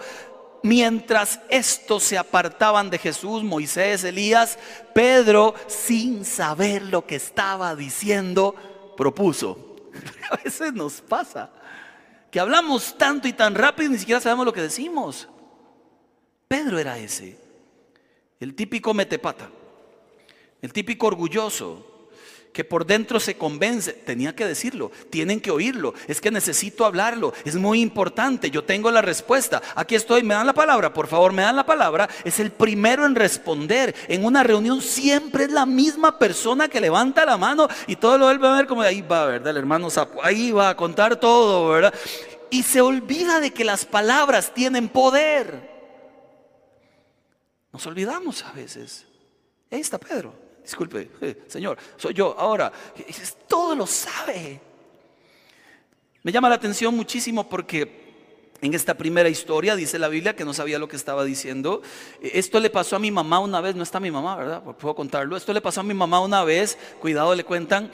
[0.64, 4.58] Mientras estos se apartaban de Jesús, Moisés, Elías,
[4.96, 8.56] Pedro, sin saber lo que estaba diciendo,
[8.98, 9.76] propuso.
[10.32, 11.52] A veces nos pasa
[12.32, 15.30] que hablamos tanto y tan rápido y ni siquiera sabemos lo que decimos.
[16.48, 17.49] Pedro era ese.
[18.40, 19.50] El típico metepata,
[20.62, 21.86] el típico orgulloso,
[22.54, 27.34] que por dentro se convence, tenía que decirlo, tienen que oírlo, es que necesito hablarlo,
[27.46, 31.32] es muy importante, yo tengo la respuesta, aquí estoy, me dan la palabra, por favor,
[31.32, 35.66] me dan la palabra, es el primero en responder, en una reunión siempre es la
[35.66, 39.02] misma persona que levanta la mano y todo lo él va a ver como ahí
[39.02, 39.52] va, ¿verdad?
[39.52, 41.94] El hermano Sapo, ahí va a contar todo, ¿verdad?
[42.50, 45.79] Y se olvida de que las palabras tienen poder.
[47.72, 49.06] Nos olvidamos a veces.
[49.72, 50.34] Ahí está Pedro.
[50.64, 52.36] disculpe, eh, Señor, soy yo.
[52.38, 52.72] Ahora,
[53.48, 54.60] todo lo sabe.
[56.24, 58.10] Me llama la atención muchísimo porque
[58.62, 61.82] en esta primera historia dice la Biblia que no sabía lo que estaba diciendo.
[62.22, 64.64] Esto le pasó a mi mamá una vez, no está mi mamá, ¿verdad?
[64.64, 65.38] Puedo contarlo.
[65.38, 67.92] Esto le pasó a mi mamá una vez, cuidado, le cuentan.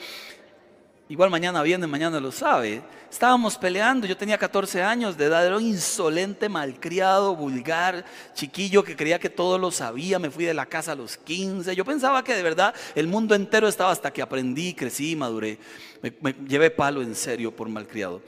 [1.08, 2.82] Igual mañana viene, mañana lo sabe.
[3.08, 8.96] Estábamos peleando, yo tenía 14 años de edad, era un insolente, malcriado, vulgar, chiquillo que
[8.96, 10.18] creía que todo lo sabía.
[10.18, 11.76] Me fui de la casa a los 15.
[11.76, 15.58] Yo pensaba que de verdad el mundo entero estaba hasta que aprendí, crecí, maduré.
[16.02, 18.20] Me, me llevé palo en serio por malcriado.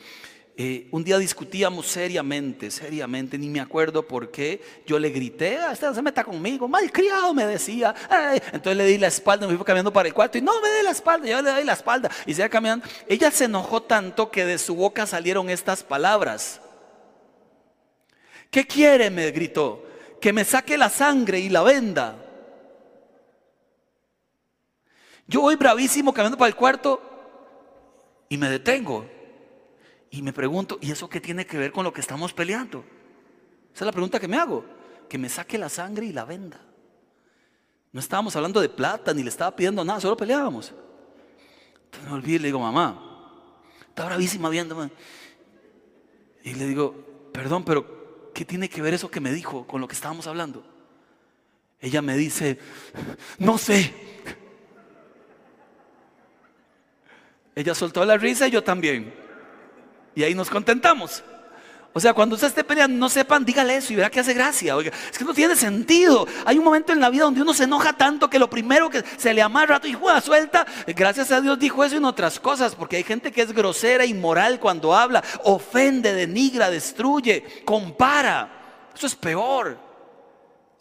[0.60, 4.60] Eh, un día discutíamos seriamente, seriamente, ni me acuerdo por qué.
[4.84, 7.94] Yo le grité, ah, usted se meta conmigo, malcriado me decía.
[8.52, 10.82] Entonces le di la espalda, me fui caminando para el cuarto y no me dé
[10.82, 12.10] la espalda, yo le doy la espalda.
[12.26, 12.84] Y se caminando.
[13.06, 16.60] Ella se enojó tanto que de su boca salieron estas palabras.
[18.50, 19.10] ¿Qué quiere?
[19.10, 19.86] me gritó.
[20.20, 22.16] Que me saque la sangre y la venda.
[25.28, 27.00] Yo voy bravísimo caminando para el cuarto
[28.28, 29.17] y me detengo.
[30.10, 32.84] Y me pregunto, ¿y eso qué tiene que ver con lo que estamos peleando?
[33.74, 34.64] Esa es la pregunta que me hago.
[35.08, 36.60] Que me saque la sangre y la venda.
[37.92, 40.74] No estábamos hablando de plata, ni le estaba pidiendo nada, solo peleábamos.
[41.84, 44.90] Entonces me olvidé y le digo, mamá, está bravísima viéndome.
[46.44, 46.94] Y le digo,
[47.32, 50.64] perdón, pero ¿qué tiene que ver eso que me dijo con lo que estábamos hablando?
[51.80, 52.58] Ella me dice,
[53.38, 53.94] no sé.
[57.54, 59.27] Ella soltó la risa y yo también.
[60.18, 61.22] Y ahí nos contentamos.
[61.92, 64.74] O sea, cuando usted esté peleando, no sepan, dígale eso y verá que hace gracia.
[64.74, 66.26] Oiga, es que no tiene sentido.
[66.44, 69.04] Hay un momento en la vida donde uno se enoja tanto que lo primero que
[69.16, 70.66] se le amarra y juega, suelta.
[70.88, 74.58] Gracias a Dios dijo eso en otras cosas, porque hay gente que es grosera, inmoral
[74.58, 78.90] cuando habla, ofende, denigra, destruye, compara.
[78.96, 79.78] Eso es peor.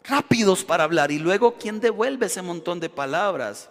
[0.02, 3.70] Rápidos para hablar y luego, ¿quién devuelve ese montón de palabras?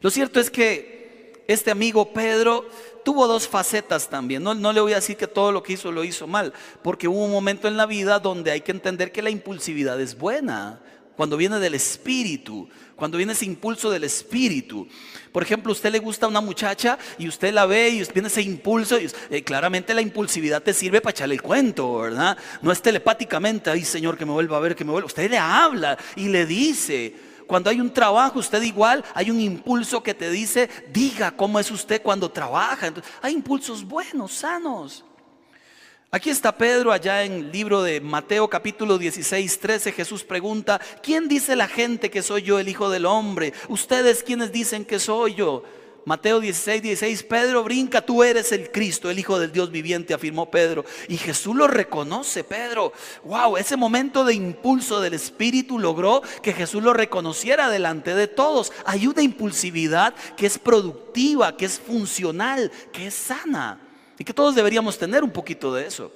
[0.00, 0.98] Lo cierto es que
[1.48, 2.66] este amigo Pedro
[3.04, 4.42] tuvo dos facetas también.
[4.42, 7.24] No, le voy a decir que todo lo que hizo lo hizo mal, porque hubo
[7.24, 10.80] un momento en la vida donde hay que entender que la impulsividad es buena,
[11.16, 14.86] cuando viene del espíritu, cuando viene ese impulso del espíritu.
[15.32, 18.42] Por ejemplo, a usted le gusta una muchacha y usted la ve y viene ese
[18.42, 22.38] impulso y eh, claramente la impulsividad te sirve para echarle el cuento, ¿verdad?
[22.62, 25.06] No es telepáticamente, ay Señor, que me vuelva a ver, que me vuelva.
[25.06, 27.14] Usted le habla y le dice,
[27.48, 31.70] cuando hay un trabajo, usted igual, hay un impulso que te dice, diga cómo es
[31.70, 32.86] usted cuando trabaja.
[32.86, 35.02] Entonces, hay impulsos buenos, sanos.
[36.10, 39.92] Aquí está Pedro allá en el libro de Mateo capítulo 16, 13.
[39.92, 43.54] Jesús pregunta, ¿quién dice la gente que soy yo el Hijo del Hombre?
[43.68, 45.64] ¿Ustedes quiénes dicen que soy yo?
[46.08, 50.50] Mateo 16, 16, Pedro brinca, tú eres el Cristo, el Hijo del Dios viviente, afirmó
[50.50, 50.86] Pedro.
[51.06, 52.94] Y Jesús lo reconoce, Pedro.
[53.24, 58.72] Wow, ese momento de impulso del Espíritu logró que Jesús lo reconociera delante de todos.
[58.86, 63.78] Hay una impulsividad que es productiva, que es funcional, que es sana.
[64.18, 66.10] Y que todos deberíamos tener un poquito de eso.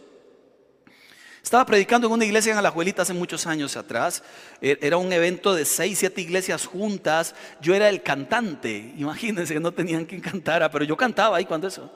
[1.43, 4.23] Estaba predicando en una iglesia en Alajuelita hace muchos años atrás.
[4.61, 7.35] E, era un evento de seis, siete iglesias juntas.
[7.61, 8.95] Yo era el cantante.
[8.97, 11.91] Imagínense que no tenían quien cantara, pero yo cantaba ahí cuando eso.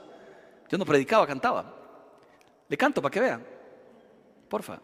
[0.69, 1.75] Yo no predicaba, cantaba.
[2.69, 3.47] Le canto para que vean.
[4.49, 4.81] Porfa.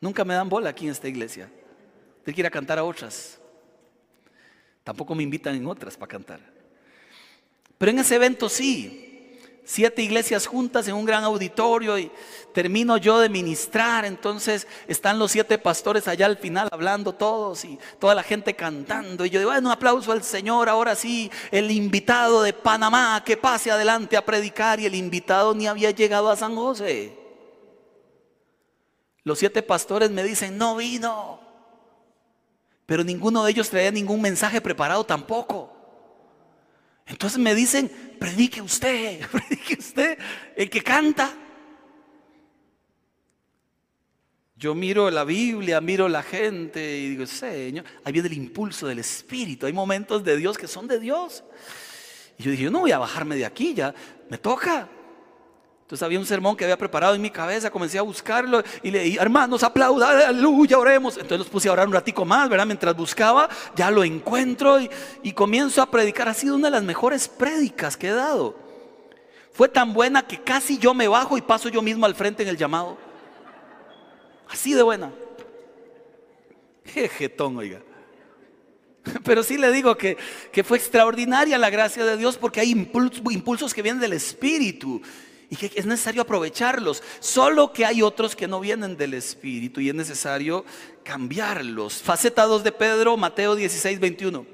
[0.00, 1.50] Nunca me dan bola aquí en esta iglesia.
[2.22, 3.40] Tengo que ir a cantar a otras.
[4.82, 6.40] Tampoco me invitan en otras para cantar.
[7.78, 9.13] Pero en ese evento sí
[9.64, 12.10] siete iglesias juntas en un gran auditorio y
[12.52, 17.78] termino yo de ministrar, entonces están los siete pastores allá al final hablando todos y
[17.98, 22.42] toda la gente cantando y yo digo, bueno, aplauso al Señor, ahora sí, el invitado
[22.42, 26.54] de Panamá que pase adelante a predicar y el invitado ni había llegado a San
[26.54, 27.18] José.
[29.24, 31.40] Los siete pastores me dicen, no vino,
[32.86, 35.73] pero ninguno de ellos traía ningún mensaje preparado tampoco.
[37.06, 40.18] Entonces me dicen, predique usted, predique usted,
[40.56, 41.34] el que canta.
[44.56, 49.00] Yo miro la Biblia, miro la gente y digo, Señor, ahí viene el impulso del
[49.00, 49.66] Espíritu.
[49.66, 51.44] Hay momentos de Dios que son de Dios.
[52.38, 53.94] Y yo dije, yo no voy a bajarme de aquí, ya
[54.30, 54.88] me toca.
[55.84, 59.00] Entonces había un sermón que había preparado en mi cabeza, comencé a buscarlo y le
[59.00, 61.16] dije, hermanos, aplauda, aleluya, oremos.
[61.16, 62.64] Entonces los puse a orar un ratico más, ¿verdad?
[62.64, 66.26] Mientras buscaba, ya lo encuentro y, comienzo a predicar.
[66.26, 68.56] Ha sido una de las mejores prédicas que he dado.
[69.52, 72.48] Fue tan buena que casi yo me bajo y paso yo mismo al frente en
[72.48, 72.96] el llamado.
[74.48, 75.12] Así de buena.
[76.86, 77.82] Jejetón, oiga.
[79.22, 80.16] Pero sí le digo que,
[80.64, 85.02] fue extraordinaria la gracia de Dios porque hay impulsos que vienen del Espíritu
[85.54, 87.00] y que es necesario aprovecharlos.
[87.20, 90.64] Solo que hay otros que no vienen del Espíritu y es necesario
[91.04, 92.02] cambiarlos.
[92.02, 94.44] Faceta 2 de Pedro, Mateo 16, 21.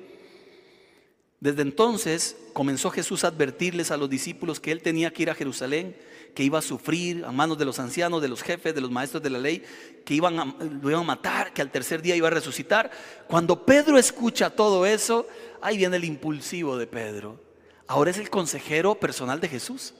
[1.40, 5.34] Desde entonces comenzó Jesús a advertirles a los discípulos que él tenía que ir a
[5.34, 5.96] Jerusalén,
[6.34, 9.22] que iba a sufrir a manos de los ancianos, de los jefes, de los maestros
[9.22, 9.64] de la ley,
[10.04, 10.36] que iban
[10.82, 12.90] lo iban a matar, que al tercer día iba a resucitar.
[13.26, 15.26] Cuando Pedro escucha todo eso,
[15.62, 17.40] ahí viene el impulsivo de Pedro.
[17.86, 19.94] Ahora es el consejero personal de Jesús.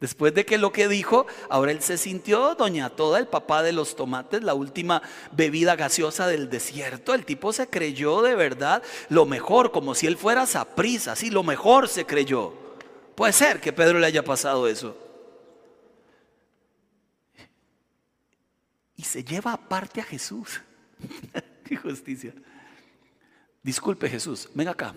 [0.00, 3.72] Después de que lo que dijo, ahora él se sintió doña toda, el papá de
[3.72, 5.02] los tomates, la última
[5.32, 7.14] bebida gaseosa del desierto.
[7.14, 11.42] El tipo se creyó de verdad lo mejor, como si él fuera saprisa, así lo
[11.42, 12.52] mejor se creyó.
[13.14, 14.98] Puede ser que Pedro le haya pasado eso.
[18.96, 20.60] Y se lleva aparte a Jesús.
[21.64, 22.34] Qué justicia.
[23.62, 24.94] Disculpe Jesús, venga acá.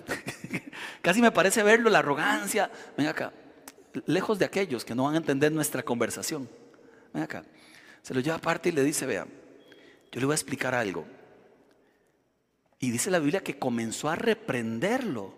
[1.01, 2.69] Casi me parece verlo, la arrogancia.
[2.97, 3.31] Venga acá
[4.05, 6.49] lejos de aquellos que no van a entender nuestra conversación.
[7.13, 7.43] Ven acá.
[8.01, 9.27] Se lo lleva aparte y le dice, vean,
[10.11, 11.05] yo le voy a explicar algo.
[12.79, 15.33] Y dice la Biblia que comenzó a reprenderlo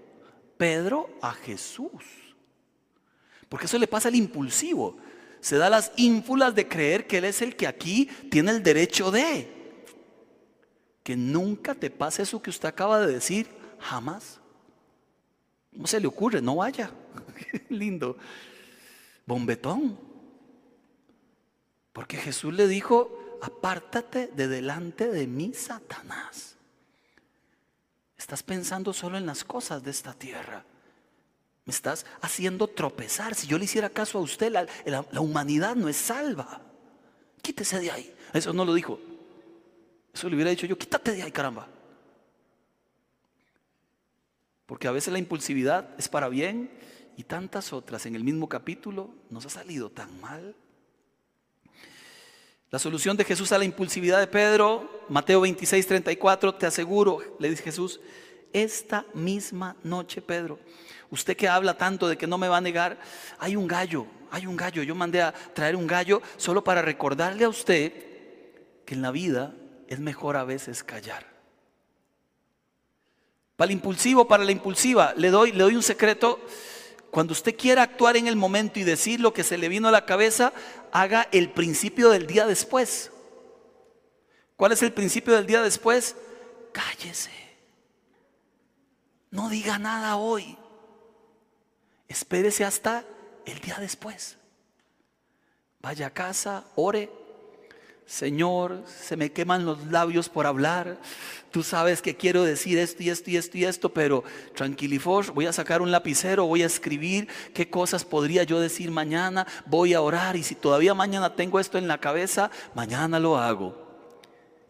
[0.57, 2.03] Pedro a Jesús.
[3.47, 4.97] Porque eso le pasa al impulsivo.
[5.39, 9.09] Se da las ínfulas de creer que Él es el que aquí tiene el derecho
[9.09, 9.49] de.
[11.01, 13.47] Que nunca te pase eso que usted acaba de decir,
[13.79, 14.39] jamás.
[15.71, 16.41] ¿Cómo se le ocurre?
[16.41, 16.91] No vaya.
[17.69, 18.17] lindo
[19.29, 19.97] bombetón.
[21.93, 26.55] Porque Jesús le dijo, apártate de delante de mí, Satanás.
[28.17, 30.65] Estás pensando solo en las cosas de esta tierra.
[31.65, 33.35] Me estás haciendo tropezar.
[33.35, 36.61] Si yo le hiciera caso a usted, la, la humanidad no es salva.
[37.41, 38.15] Quítese de ahí.
[38.33, 38.99] Eso no lo dijo.
[40.13, 41.67] Eso le hubiera dicho yo, quítate de ahí, caramba.
[44.65, 46.69] Porque a veces la impulsividad es para bien
[47.19, 50.55] y tantas otras en el mismo capítulo, nos ha salido tan mal.
[52.71, 57.49] La solución de Jesús a la impulsividad de Pedro, Mateo 26, 34, te aseguro, le
[57.49, 57.99] dice Jesús,
[58.53, 60.59] esta misma noche, Pedro,
[61.09, 62.97] usted que habla tanto de que no me va a negar,
[63.37, 64.81] hay un gallo, hay un gallo.
[64.83, 67.91] Yo mandé a traer un gallo solo para recordarle a usted
[68.85, 69.53] que en la vida
[69.89, 71.27] es mejor a veces callar.
[73.57, 76.39] Para el impulsivo, para la impulsiva, le doy, le doy un secreto
[77.11, 79.91] cuando usted quiera actuar en el momento y decir lo que se le vino a
[79.91, 80.53] la cabeza,
[80.91, 83.11] haga el principio del día después.
[84.55, 86.15] ¿Cuál es el principio del día después?
[86.71, 87.31] Cállese.
[89.31, 90.57] No diga nada hoy.
[92.07, 93.05] Espérese hasta
[93.45, 94.37] el día después.
[95.81, 97.09] Vaya a casa, ore,
[98.09, 100.97] Señor, se me queman los labios por hablar.
[101.51, 104.23] Tú sabes que quiero decir esto y esto y esto y esto, pero
[104.55, 109.45] tranquilifor, voy a sacar un lapicero, voy a escribir qué cosas podría yo decir mañana,
[109.67, 113.77] voy a orar y si todavía mañana tengo esto en la cabeza, mañana lo hago.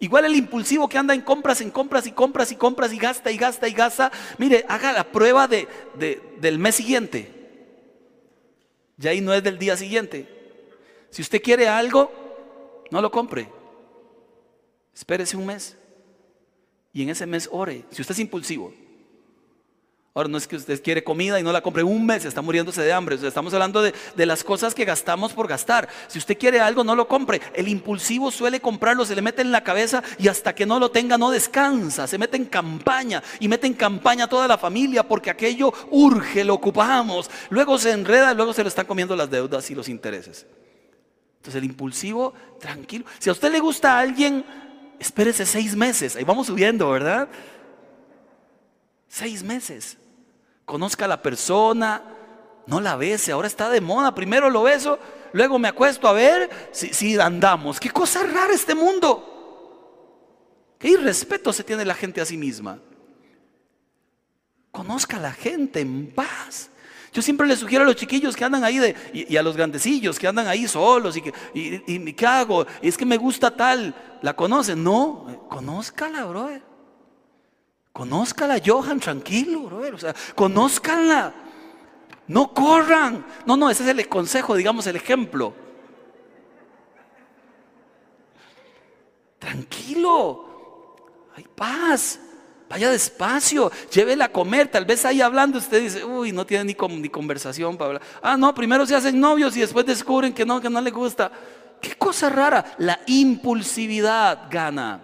[0.01, 3.31] Igual el impulsivo que anda en compras, en compras y compras y compras y gasta
[3.31, 5.65] y gasta y gasta, mire, haga la prueba de,
[6.41, 7.31] del mes siguiente.
[8.97, 10.27] Ya ahí no es del día siguiente.
[11.09, 12.18] Si usted quiere algo,
[12.91, 13.49] no lo compre.
[14.93, 15.77] Espérese un mes.
[16.91, 17.85] Y en ese mes ore.
[17.91, 18.73] Si usted es impulsivo.
[20.15, 22.81] Ahora no es que usted quiere comida y no la compre un mes, está muriéndose
[22.81, 23.15] de hambre.
[23.15, 25.87] estamos hablando de, de, las cosas que gastamos por gastar.
[26.07, 27.39] Si usted quiere algo, no lo compre.
[27.53, 30.89] El impulsivo suele comprarlo, se le mete en la cabeza y hasta que no lo
[30.89, 32.07] tenga no descansa.
[32.07, 36.43] Se mete en campaña y mete en campaña a toda la familia porque aquello urge,
[36.43, 37.29] lo ocupamos.
[37.49, 40.47] Luego se enreda, luego se le están comiendo las deudas y los intereses.
[41.49, 43.05] Entonces el impulsivo, tranquilo.
[43.17, 44.45] Si a usted le gusta a alguien,
[44.99, 46.15] espérese seis meses.
[46.15, 47.27] Ahí vamos subiendo, ¿verdad?
[49.07, 49.97] Seis meses.
[50.63, 52.03] Conozca a la persona,
[52.67, 53.31] no la bese.
[53.31, 54.13] Ahora está de moda.
[54.13, 54.99] Primero lo beso,
[55.33, 57.79] luego me acuesto a ver si, si andamos.
[57.79, 59.25] Qué cosa rara este mundo.
[60.77, 62.79] Qué irrespeto se tiene la gente a sí misma.
[64.69, 66.69] Conozca a la gente en paz.
[67.11, 70.27] Yo siempre les sugiero a los chiquillos que andan ahí y, a los grandecillos que
[70.27, 72.65] andan ahí solos y, que, y, ¿qué hago?
[72.81, 74.83] Es que me gusta tal, ¿la conocen?
[74.83, 76.61] No, conózcala, brother.
[77.91, 79.95] Conózcala, Johan, tranquilo, brother.
[79.95, 81.33] O sea, conózcanla.
[82.27, 83.25] No corran.
[83.45, 85.53] No, no, ese es el consejo, digamos, el ejemplo.
[89.39, 90.45] Tranquilo.
[91.35, 92.19] Hay paz.
[92.69, 94.67] Vaya despacio, llévela a comer.
[94.67, 98.03] Tal vez ahí hablando usted dice, uy, no tiene ni, conversación para hablar.
[98.21, 101.31] Ah, no, primero se hacen novios y después descubren que no, que no le gusta.
[101.81, 102.75] Qué cosa rara.
[102.77, 105.01] La impulsividad gana.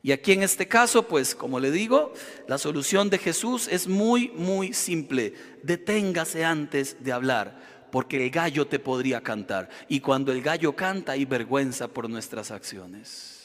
[0.00, 2.12] Y aquí en este caso, pues como le digo,
[2.46, 5.34] la solución de Jesús es muy, muy simple.
[5.64, 7.78] Deténgase antes de hablar.
[7.90, 9.70] porque el gallo te podría cantar.
[9.88, 13.37] Y cuando el gallo canta hay vergüenza por nuestras acciones.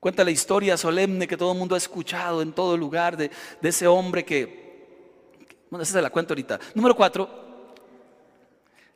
[0.00, 3.30] Cuenta la historia solemne que todo el mundo ha escuchado en todo lugar de,
[3.62, 6.60] ese hombre que, bueno, esa se la cuento ahorita.
[6.74, 7.28] Número cuatro,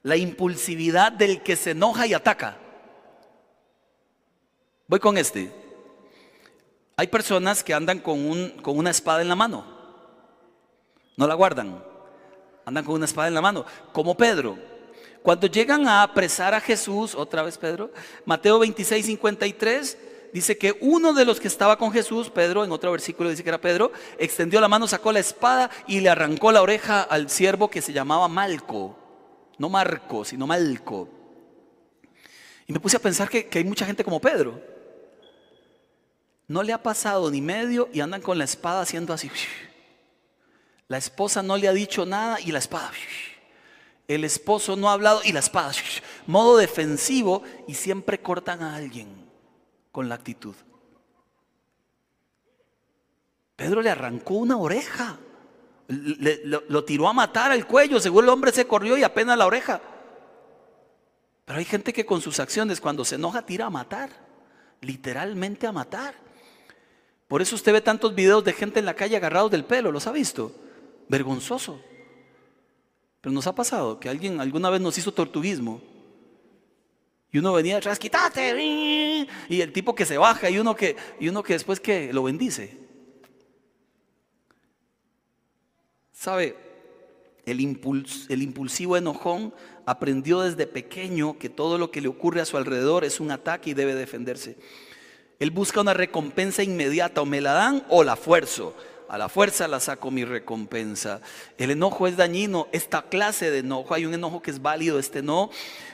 [0.04, 2.56] la impulsividad del que se enoja y ataca.
[4.86, 5.52] Voy con este.
[6.96, 9.64] Hay personas que andan con, un, con una espada en la mano.
[11.16, 11.82] No la guardan.
[12.64, 13.64] Andan con una espada en la mano.
[13.92, 14.56] Como Pedro.
[15.22, 17.90] Cuando llegan a apresar a Jesús, otra vez Pedro,
[18.24, 19.98] Mateo 26, 53
[20.32, 23.50] dice que uno de los que estaba con Jesús, Pedro, en otro versículo dice que
[23.50, 27.68] era Pedro, extendió la mano, sacó la espada y le arrancó la oreja al siervo
[27.68, 28.96] que se llamaba Malco.
[29.58, 31.08] No Marco, sino Malco.
[32.66, 34.60] Y me puse a pensar que, hay mucha gente como Pedro.
[36.48, 39.30] No le ha pasado ni medio y andan con la espada haciendo así.
[40.88, 42.90] La esposa no le ha dicho nada y la espada.
[44.08, 45.72] El esposo no ha hablado y la espada.
[46.26, 49.21] Modo defensivo y siempre cortan a alguien
[49.92, 50.54] con la actitud.
[53.54, 55.18] Pedro le arrancó una oreja,
[55.86, 59.80] lo, tiró a matar al cuello, según el hombre se corrió y apenas la oreja.
[61.44, 64.10] Pero hay gente que con sus acciones cuando se enoja tira a matar,
[64.80, 66.14] literalmente a matar.
[67.28, 70.06] Por eso usted ve tantos videos de gente en la calle agarrados del pelo, ¿los
[70.06, 70.52] ha visto?
[71.08, 71.80] Vergonzoso.
[73.20, 75.91] Pero nos ha pasado que alguien alguna vez nos hizo tortuguismo
[77.32, 79.26] y uno venía atrás, quítate.
[79.48, 82.22] Y el tipo que se baja y uno que, y uno que después que lo
[82.24, 82.78] bendice.
[86.12, 86.54] ¿Sabe?
[87.46, 87.58] El,
[88.28, 89.54] el impulsivo enojón
[89.86, 93.70] aprendió desde pequeño que todo lo que le ocurre a su alrededor es un ataque
[93.70, 94.58] y debe defenderse.
[95.38, 98.76] Él busca una recompensa inmediata, o me la dan o la fuerzo.
[99.12, 101.20] A la fuerza la saco mi recompensa.
[101.58, 102.68] El enojo es dañino.
[102.72, 105.50] Esta clase de enojo, hay un enojo que es válido, este no.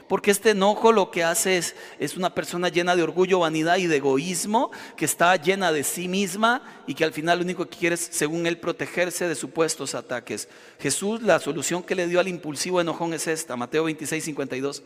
[0.06, 3.88] Porque este enojo lo que hace es, es una persona llena de orgullo, vanidad y
[3.88, 7.76] de egoísmo, que está llena de sí misma y que al final lo único que
[7.76, 10.48] quiere es, según él, protegerse de supuestos ataques.
[10.78, 14.84] Jesús, la solución que le dio al impulsivo enojón es esta, Mateo 26, 52.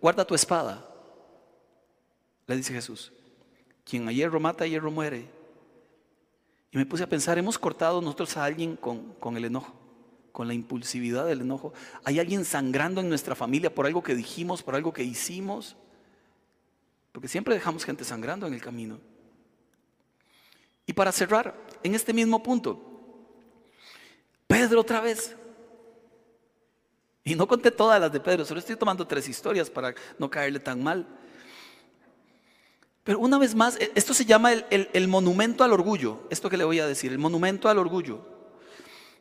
[0.00, 0.90] Guarda tu espada,
[2.48, 3.12] le dice Jesús.
[3.84, 5.39] Quien a hierro mata, a hierro muere.
[6.72, 9.74] Y me puse a pensar, hemos cortado nosotros a alguien con, el enojo,
[10.30, 11.72] con la impulsividad del enojo.
[12.04, 15.76] ¿Hay alguien sangrando en nuestra familia por algo que dijimos, por algo que hicimos?
[17.12, 19.00] Porque siempre dejamos gente sangrando en el camino.
[20.86, 22.80] Y para cerrar, en este mismo punto,
[24.46, 25.36] Pedro otra vez.
[27.24, 30.60] Y no conté todas las de Pedro, solo estoy tomando tres historias para no caerle
[30.60, 31.06] tan mal.
[33.04, 36.64] Pero una vez más, e, esto se llama el, monumento al orgullo, esto que le
[36.64, 38.20] voy a decir, el monumento al orgullo,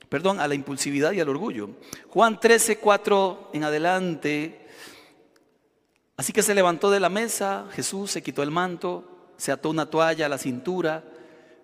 [0.10, 1.70] perdón, a la impulsividad y al orgullo.
[2.10, 4.68] Juan 13, 4 en adelante,
[6.18, 9.90] así que se levantó de la mesa, Jesús se quitó el manto, se ató una
[9.90, 11.06] toalla a la cintura,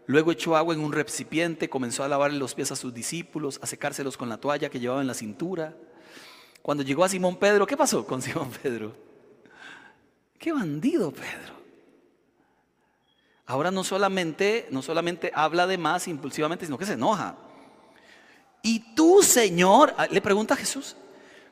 [0.05, 3.67] luego echó agua en un recipiente, comenzó a lavarle los pies a sus discípulos, a
[3.67, 5.75] secárselos con la toalla que llevaba en la cintura.
[6.61, 8.95] Cuando llegó a Simón Pedro, ¿qué pasó con Simón Pedro?
[10.39, 11.54] Qué bandido Pedro.
[13.45, 17.37] Ahora no solamente, no solamente habla de más impulsivamente, sino que se enoja.
[18.63, 20.95] Y tú, Señor, ah, le pregunta a Jesús,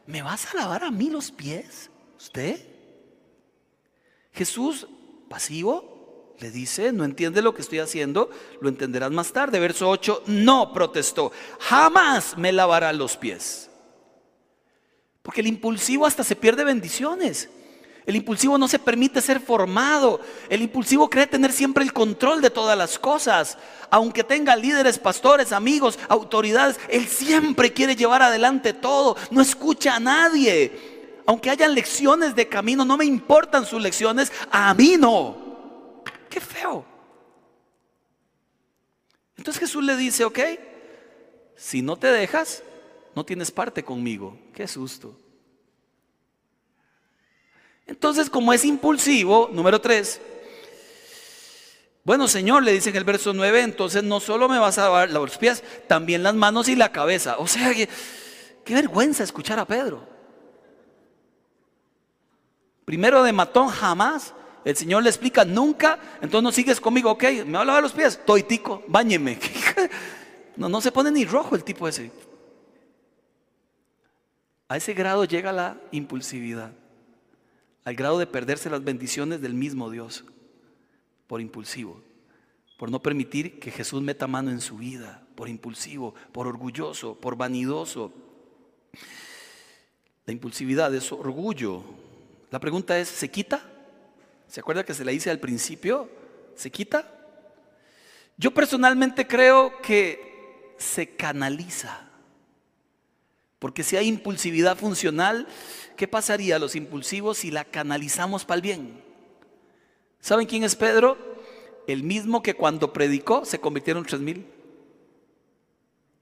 [0.07, 1.91] ¿me vas a lavar a mí los pies?
[2.17, 2.59] ¿Usted?
[4.31, 4.87] Jesús,
[5.29, 9.59] pasivo, le dice, no entiende lo que estoy haciendo, lo entenderás más tarde.
[9.59, 13.69] Verso 8, no protestó, jamás me lavará los pies.
[15.21, 17.49] Porque el impulsivo hasta se pierde bendiciones.
[18.05, 20.19] El impulsivo no se permite ser formado.
[20.49, 23.57] El impulsivo cree tener siempre el control de todas las cosas.
[23.89, 29.15] Aunque tenga líderes, pastores, amigos, autoridades, él siempre quiere llevar adelante todo.
[29.31, 31.21] No escucha a nadie.
[31.25, 34.31] Aunque hayan lecciones de camino, no me importan sus lecciones.
[34.51, 36.03] A mí no.
[36.29, 36.85] Qué feo.
[39.37, 40.39] Entonces Jesús le dice, ok,
[41.55, 42.63] si no te dejas,
[43.15, 44.37] no tienes parte conmigo.
[44.53, 45.17] Qué susto.
[47.85, 50.21] Entonces, como es impulsivo, número tres,
[52.05, 55.09] bueno, Señor, le dice en el verso 9, entonces no solo me vas a lavar
[55.09, 57.37] los pies, también las manos y la cabeza.
[57.37, 60.05] O sea, qué vergüenza escuchar a Pedro.
[62.83, 64.33] Primero de matón, jamás.
[64.65, 67.91] El Señor le explica, nunca, entonces no sigues conmigo, ok, me va a lavar los
[67.91, 69.39] pies, toitico, báñeme.
[70.55, 72.11] No, no se pone ni rojo el tipo ese.
[74.67, 76.71] A ese grado llega la impulsividad
[77.85, 80.23] al grado de perderse las bendiciones del mismo Dios
[81.27, 82.01] por impulsivo,
[82.77, 87.35] por no permitir que Jesús meta mano en su vida, por impulsivo, por orgulloso, por
[87.35, 88.13] vanidoso.
[90.25, 91.83] La impulsividad es orgullo.
[92.51, 93.61] La pregunta es, ¿se quita?
[94.47, 96.09] ¿Se acuerda que se le dice al principio?
[96.55, 97.11] ¿Se quita?
[98.37, 102.02] Yo personalmente creo que se canaliza.
[103.63, 105.47] Porque si hay impulsividad funcional,
[105.95, 109.01] ¿qué pasaría a los impulsivos si la canalizamos para el bien?
[110.19, 111.17] ¿Saben quién es Pedro?
[111.87, 114.45] El mismo que cuando predicó se convirtieron tres mil.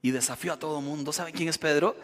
[0.02, 1.12] Y desafió a todo mundo.
[1.12, 1.96] ¿Saben quién es Pedro?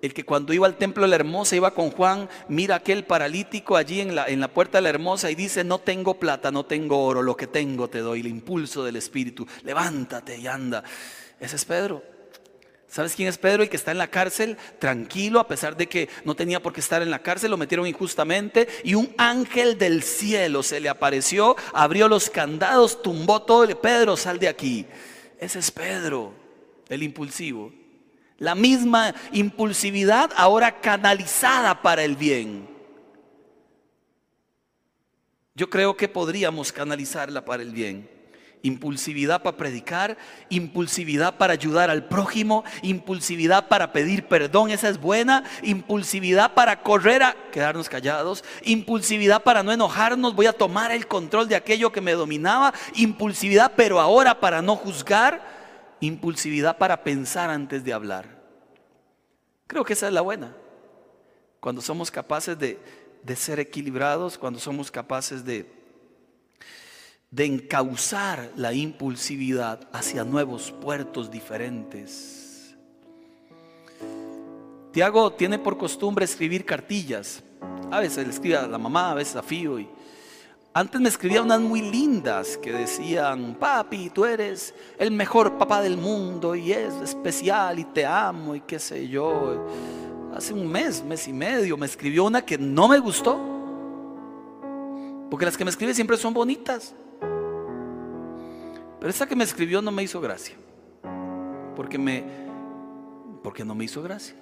[0.00, 3.76] el que cuando iba al templo de la hermosa iba con Juan, mira aquel paralítico
[3.76, 6.66] allí en la, en la puerta de la hermosa y dice, no tengo plata, no
[6.66, 10.82] tengo oro, lo que tengo te doy, el impulso del Espíritu, levántate y anda.
[11.38, 12.11] Ese es Pedro.
[12.92, 13.62] ¿Sabes quién es Pedro?
[13.62, 16.80] El que está en la cárcel, tranquilo, a pesar de que no tenía por qué
[16.80, 21.56] estar en la cárcel, lo metieron injustamente y un ángel del cielo se le apareció,
[21.72, 23.66] abrió los candados, tumbó todo.
[23.80, 24.84] Pedro, sal de aquí.
[25.38, 26.34] Ese es Pedro,
[26.90, 27.72] el impulsivo.
[28.36, 32.68] La misma impulsividad ahora canalizada para el bien.
[35.54, 38.11] Yo creo que podríamos canalizarla para el bien.
[38.62, 40.16] Impulsividad para predicar,
[40.48, 47.22] impulsividad para ayudar al prójimo, impulsividad para pedir perdón, esa es buena, impulsividad para correr
[47.24, 52.00] a quedarnos callados, impulsividad para no enojarnos, voy a tomar el control de aquello que
[52.00, 55.42] me dominaba, impulsividad pero ahora para no juzgar,
[56.00, 58.42] impulsividad para pensar antes de hablar.
[59.66, 60.54] Creo que esa es la buena.
[61.58, 62.78] Cuando somos capaces de,
[63.36, 65.81] ser equilibrados, cuando somos capaces de,
[67.32, 72.76] de encauzar la impulsividad hacia nuevos puertos diferentes.
[74.92, 77.42] Tiago tiene por costumbre escribir cartillas.
[77.90, 79.80] A veces le escribe a la mamá, a veces a Fío
[80.74, 85.98] antes me escribía unas muy lindas que decían, papi, tú eres el mejor papá del
[85.98, 89.66] mundo y es especial y te amo y qué sé yo.
[90.34, 93.38] Hace un mes, mes y medio, me escribió una que no me gustó.
[95.30, 96.94] Porque las que me escribe siempre son bonitas.
[99.02, 100.54] Pero esa que me escribió no me hizo gracia.
[101.74, 102.22] Porque me
[103.42, 104.36] porque no me hizo gracia.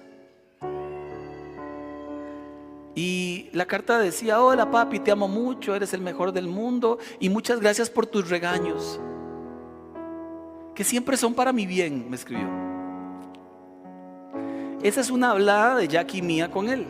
[2.93, 7.29] Y la carta decía, hola papi, te amo mucho, eres el mejor del mundo y
[7.29, 8.99] muchas gracias por tus regaños,
[10.75, 12.47] que siempre son para mi bien, me escribió.
[14.83, 16.85] Esa es una hablada de Jackie mía con él.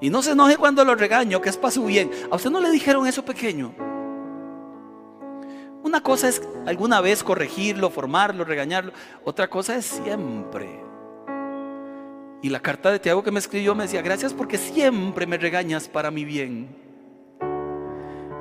[0.00, 2.08] Y no se enoje cuando lo regaño, que es para su bien.
[2.30, 3.85] ¿A usted no le dijeron eso pequeño?
[5.86, 8.90] Una cosa es alguna vez corregirlo, formarlo, regañarlo.
[9.22, 10.80] Otra cosa es siempre.
[12.42, 15.86] Y la carta de Tiago que me escribió me decía, gracias porque siempre me regañas
[15.86, 16.74] para mi bien.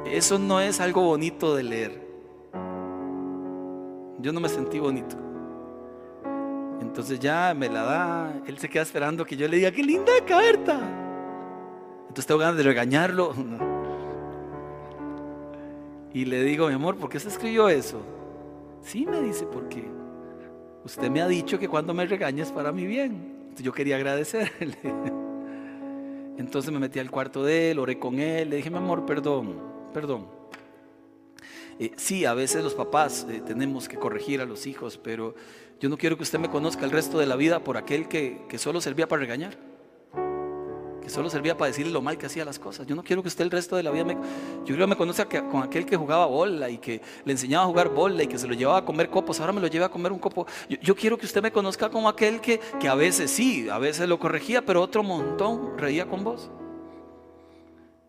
[0.07, 2.07] Eso no es algo bonito de leer.
[4.21, 5.15] Yo no me sentí bonito.
[6.81, 10.13] Entonces ya me la da, él se queda esperando que yo le diga, qué linda
[10.27, 10.79] carta.
[12.07, 13.35] Entonces tengo ganas de regañarlo.
[16.16, 17.99] Y le digo, mi amor, ¿por qué se escribió eso?
[18.82, 19.84] Sí, me dice, porque
[20.86, 24.78] usted me ha dicho que cuando me regañes para mi bien yo quería agradecerle.
[26.38, 29.61] Entonces me metí al cuarto de él, oré con él, le dije, mi amor, perdón,
[29.93, 30.28] perdón.
[31.80, 35.36] Eh, sí, a veces los papás eh, tenemos que corregir a los hijos, pero
[35.82, 38.45] yo no quiero que usted me conozca el resto de la vida por aquel que,
[38.47, 39.74] que solo servía para regañar
[41.06, 42.88] que solo servía para decirle lo mal que hacía las cosas.
[42.88, 44.18] Yo no quiero que usted el resto de la vida me...
[44.66, 47.89] Yo creo me conoce con aquel que jugaba bola y que le enseñaba a jugar
[47.89, 50.12] bola y que se lo llevaba a comer copos, ahora me lo lleva a comer
[50.12, 50.47] un copo.
[50.68, 54.10] Yo, quiero que usted me conozca como aquel que, que a veces sí, a veces
[54.10, 56.49] lo corregía, pero otro montón reía con vos.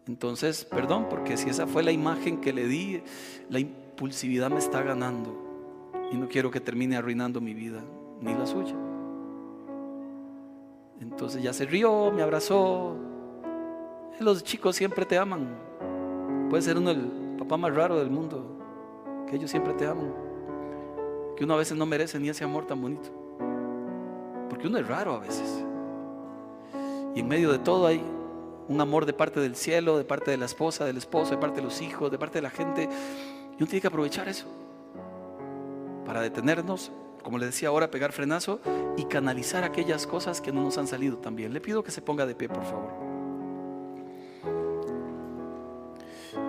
[0.08, 3.02] Entonces, perdón, porque si esa fue la imagen que le di,
[3.50, 5.36] la impulsividad me está ganando
[6.10, 7.82] y no quiero que termine arruinando mi vida,
[8.22, 8.85] ni la suya.
[11.00, 12.96] Entonces ya se rió, me abrazó.
[14.18, 15.48] Los chicos siempre te aman.
[16.48, 18.58] Puede ser uno el papá más raro del mundo,
[19.28, 20.14] que ellos siempre te aman.
[21.36, 23.10] Que uno a veces no merece ni ese amor tan bonito.
[24.48, 25.64] Porque uno es raro a veces.
[27.14, 28.02] Y en medio de todo hay
[28.68, 31.56] un amor de parte del cielo, de parte de la esposa, del esposo, de parte
[31.56, 32.88] de los hijos, de parte de la gente.
[33.52, 34.46] Y uno tiene que aprovechar eso
[36.04, 36.92] para detenernos,
[37.26, 38.60] como le decía ahora, pegar frenazo
[38.96, 41.52] y canalizar aquellas cosas que no nos han salido tan bien.
[41.52, 42.92] Le pido que se ponga de pie, por favor.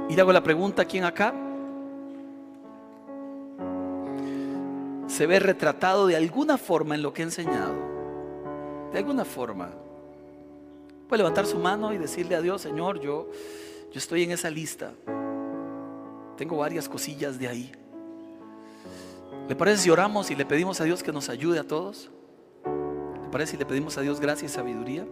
[0.08, 1.34] Y le hago la pregunta, ¿quién acá
[5.08, 7.74] se ve retratado de alguna forma en lo que he enseñado?
[8.94, 9.72] De alguna forma.
[11.10, 13.32] Puede levantar su mano y decirle a Dios, Señor, yo,
[13.92, 14.94] yo estoy en esa lista.
[16.38, 17.72] Tengo varias cosillas de ahí.
[19.48, 22.10] ¿Le parece si oramos y le pedimos a Dios que nos ayude a todos?
[22.66, 25.06] ¿Le parece si le pedimos a Dios gracia y sabiduría?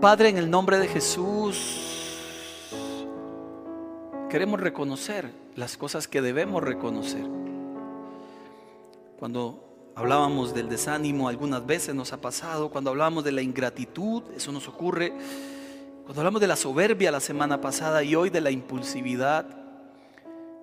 [0.00, 2.16] Padre, en el nombre de Jesús,
[4.30, 7.26] queremos reconocer las cosas que debemos reconocer.
[9.18, 14.52] Cuando hablábamos del desánimo, algunas veces nos ha pasado, cuando hablábamos de la ingratitud, eso
[14.52, 15.12] nos ocurre,
[16.04, 19.59] cuando hablamos de la soberbia la semana pasada y hoy de la impulsividad,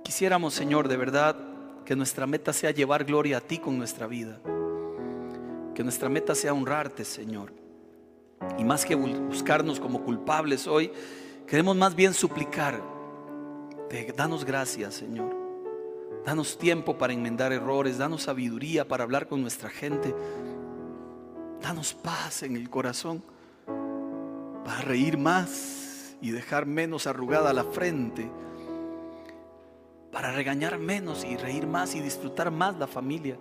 [0.08, 1.36] quisiéramos, Señor, de verdad,
[1.84, 4.39] que nuestra meta sea llevar gloria a ti con nuestra vida.
[5.76, 7.51] Que nuestra meta sea honrarte, Señor.
[8.58, 10.93] Y más que buscarnos como culpables hoy,
[11.45, 12.82] queremos más bien suplicar.
[14.16, 15.36] danos gracias, Señor.
[16.26, 20.16] Danos tiempo para enmendar errores, danos sabiduría para hablar con nuestra gente.
[21.62, 23.22] Danos paz en el corazón
[24.64, 28.32] para reír más y dejar menos arrugada la frente.
[30.18, 33.38] Para regañar menos y reír más y disfrutar más la familia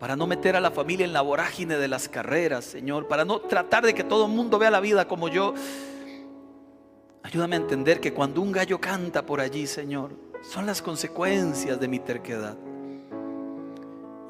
[0.00, 3.42] para no meter a la familia en la vorágine de las carreras, Señor, para no
[3.42, 5.52] tratar de que todo el mundo vea la vida como yo.
[7.22, 11.88] Ayúdame a entender que cuando un gallo canta por allí, Señor, son las consecuencias de
[11.88, 12.56] mi terquedad.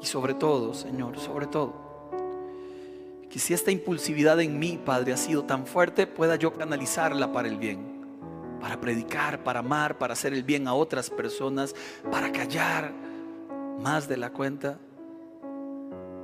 [0.01, 2.11] Y sobre todo, Señor, sobre todo,
[3.29, 7.47] que si esta impulsividad en mí, Padre, ha sido tan fuerte, pueda yo canalizarla para
[7.47, 7.86] el bien,
[8.59, 11.75] para predicar, para amar, para hacer el bien a otras personas,
[12.11, 12.91] para callar
[13.79, 14.79] más de la cuenta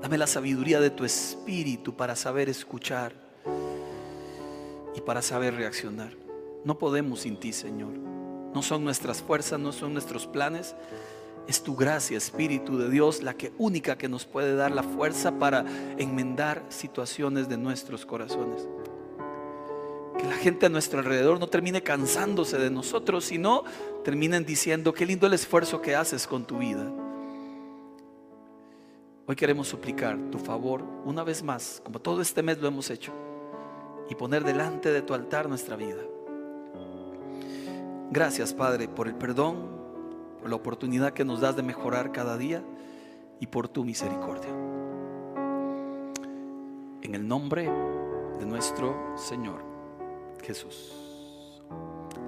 [0.04, 3.14] Dame la sabiduría de tu espíritu para saber escuchar
[4.94, 6.12] y para saber reaccionar.
[6.66, 7.94] No podemos sin ti, Señor.
[8.54, 10.76] No son nuestras fuerzas, no son nuestros planes.
[11.48, 15.40] Es tu gracia, Espíritu de Dios, la que única que nos puede dar la fuerza
[15.40, 15.64] para
[15.98, 18.68] enmendar situaciones de nuestros corazones.
[20.34, 23.66] La gente a nuestro alrededor no termine cansándose de nosotros, sino
[24.04, 26.92] terminen diciendo, qué lindo el esfuerzo que haces con tu vida.
[29.28, 33.14] Hoy queremos suplicar tu favor una vez más, como todo este mes lo hemos hecho,
[34.10, 36.02] y poner delante de tu altar nuestra vida.
[38.10, 39.70] Gracias, Padre, por el perdón,
[40.40, 42.64] por la oportunidad que nos das de mejorar cada día
[43.40, 44.50] y por tu misericordia.
[47.04, 47.70] En el nombre
[48.40, 49.73] de nuestro Señor
[50.44, 50.92] Jesús.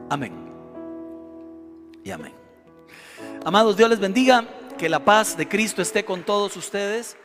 [0.09, 0.33] Amén.
[2.03, 2.33] Y amén.
[3.43, 4.45] Amados, Dios les bendiga.
[4.77, 7.15] Que la paz de Cristo esté con todos ustedes.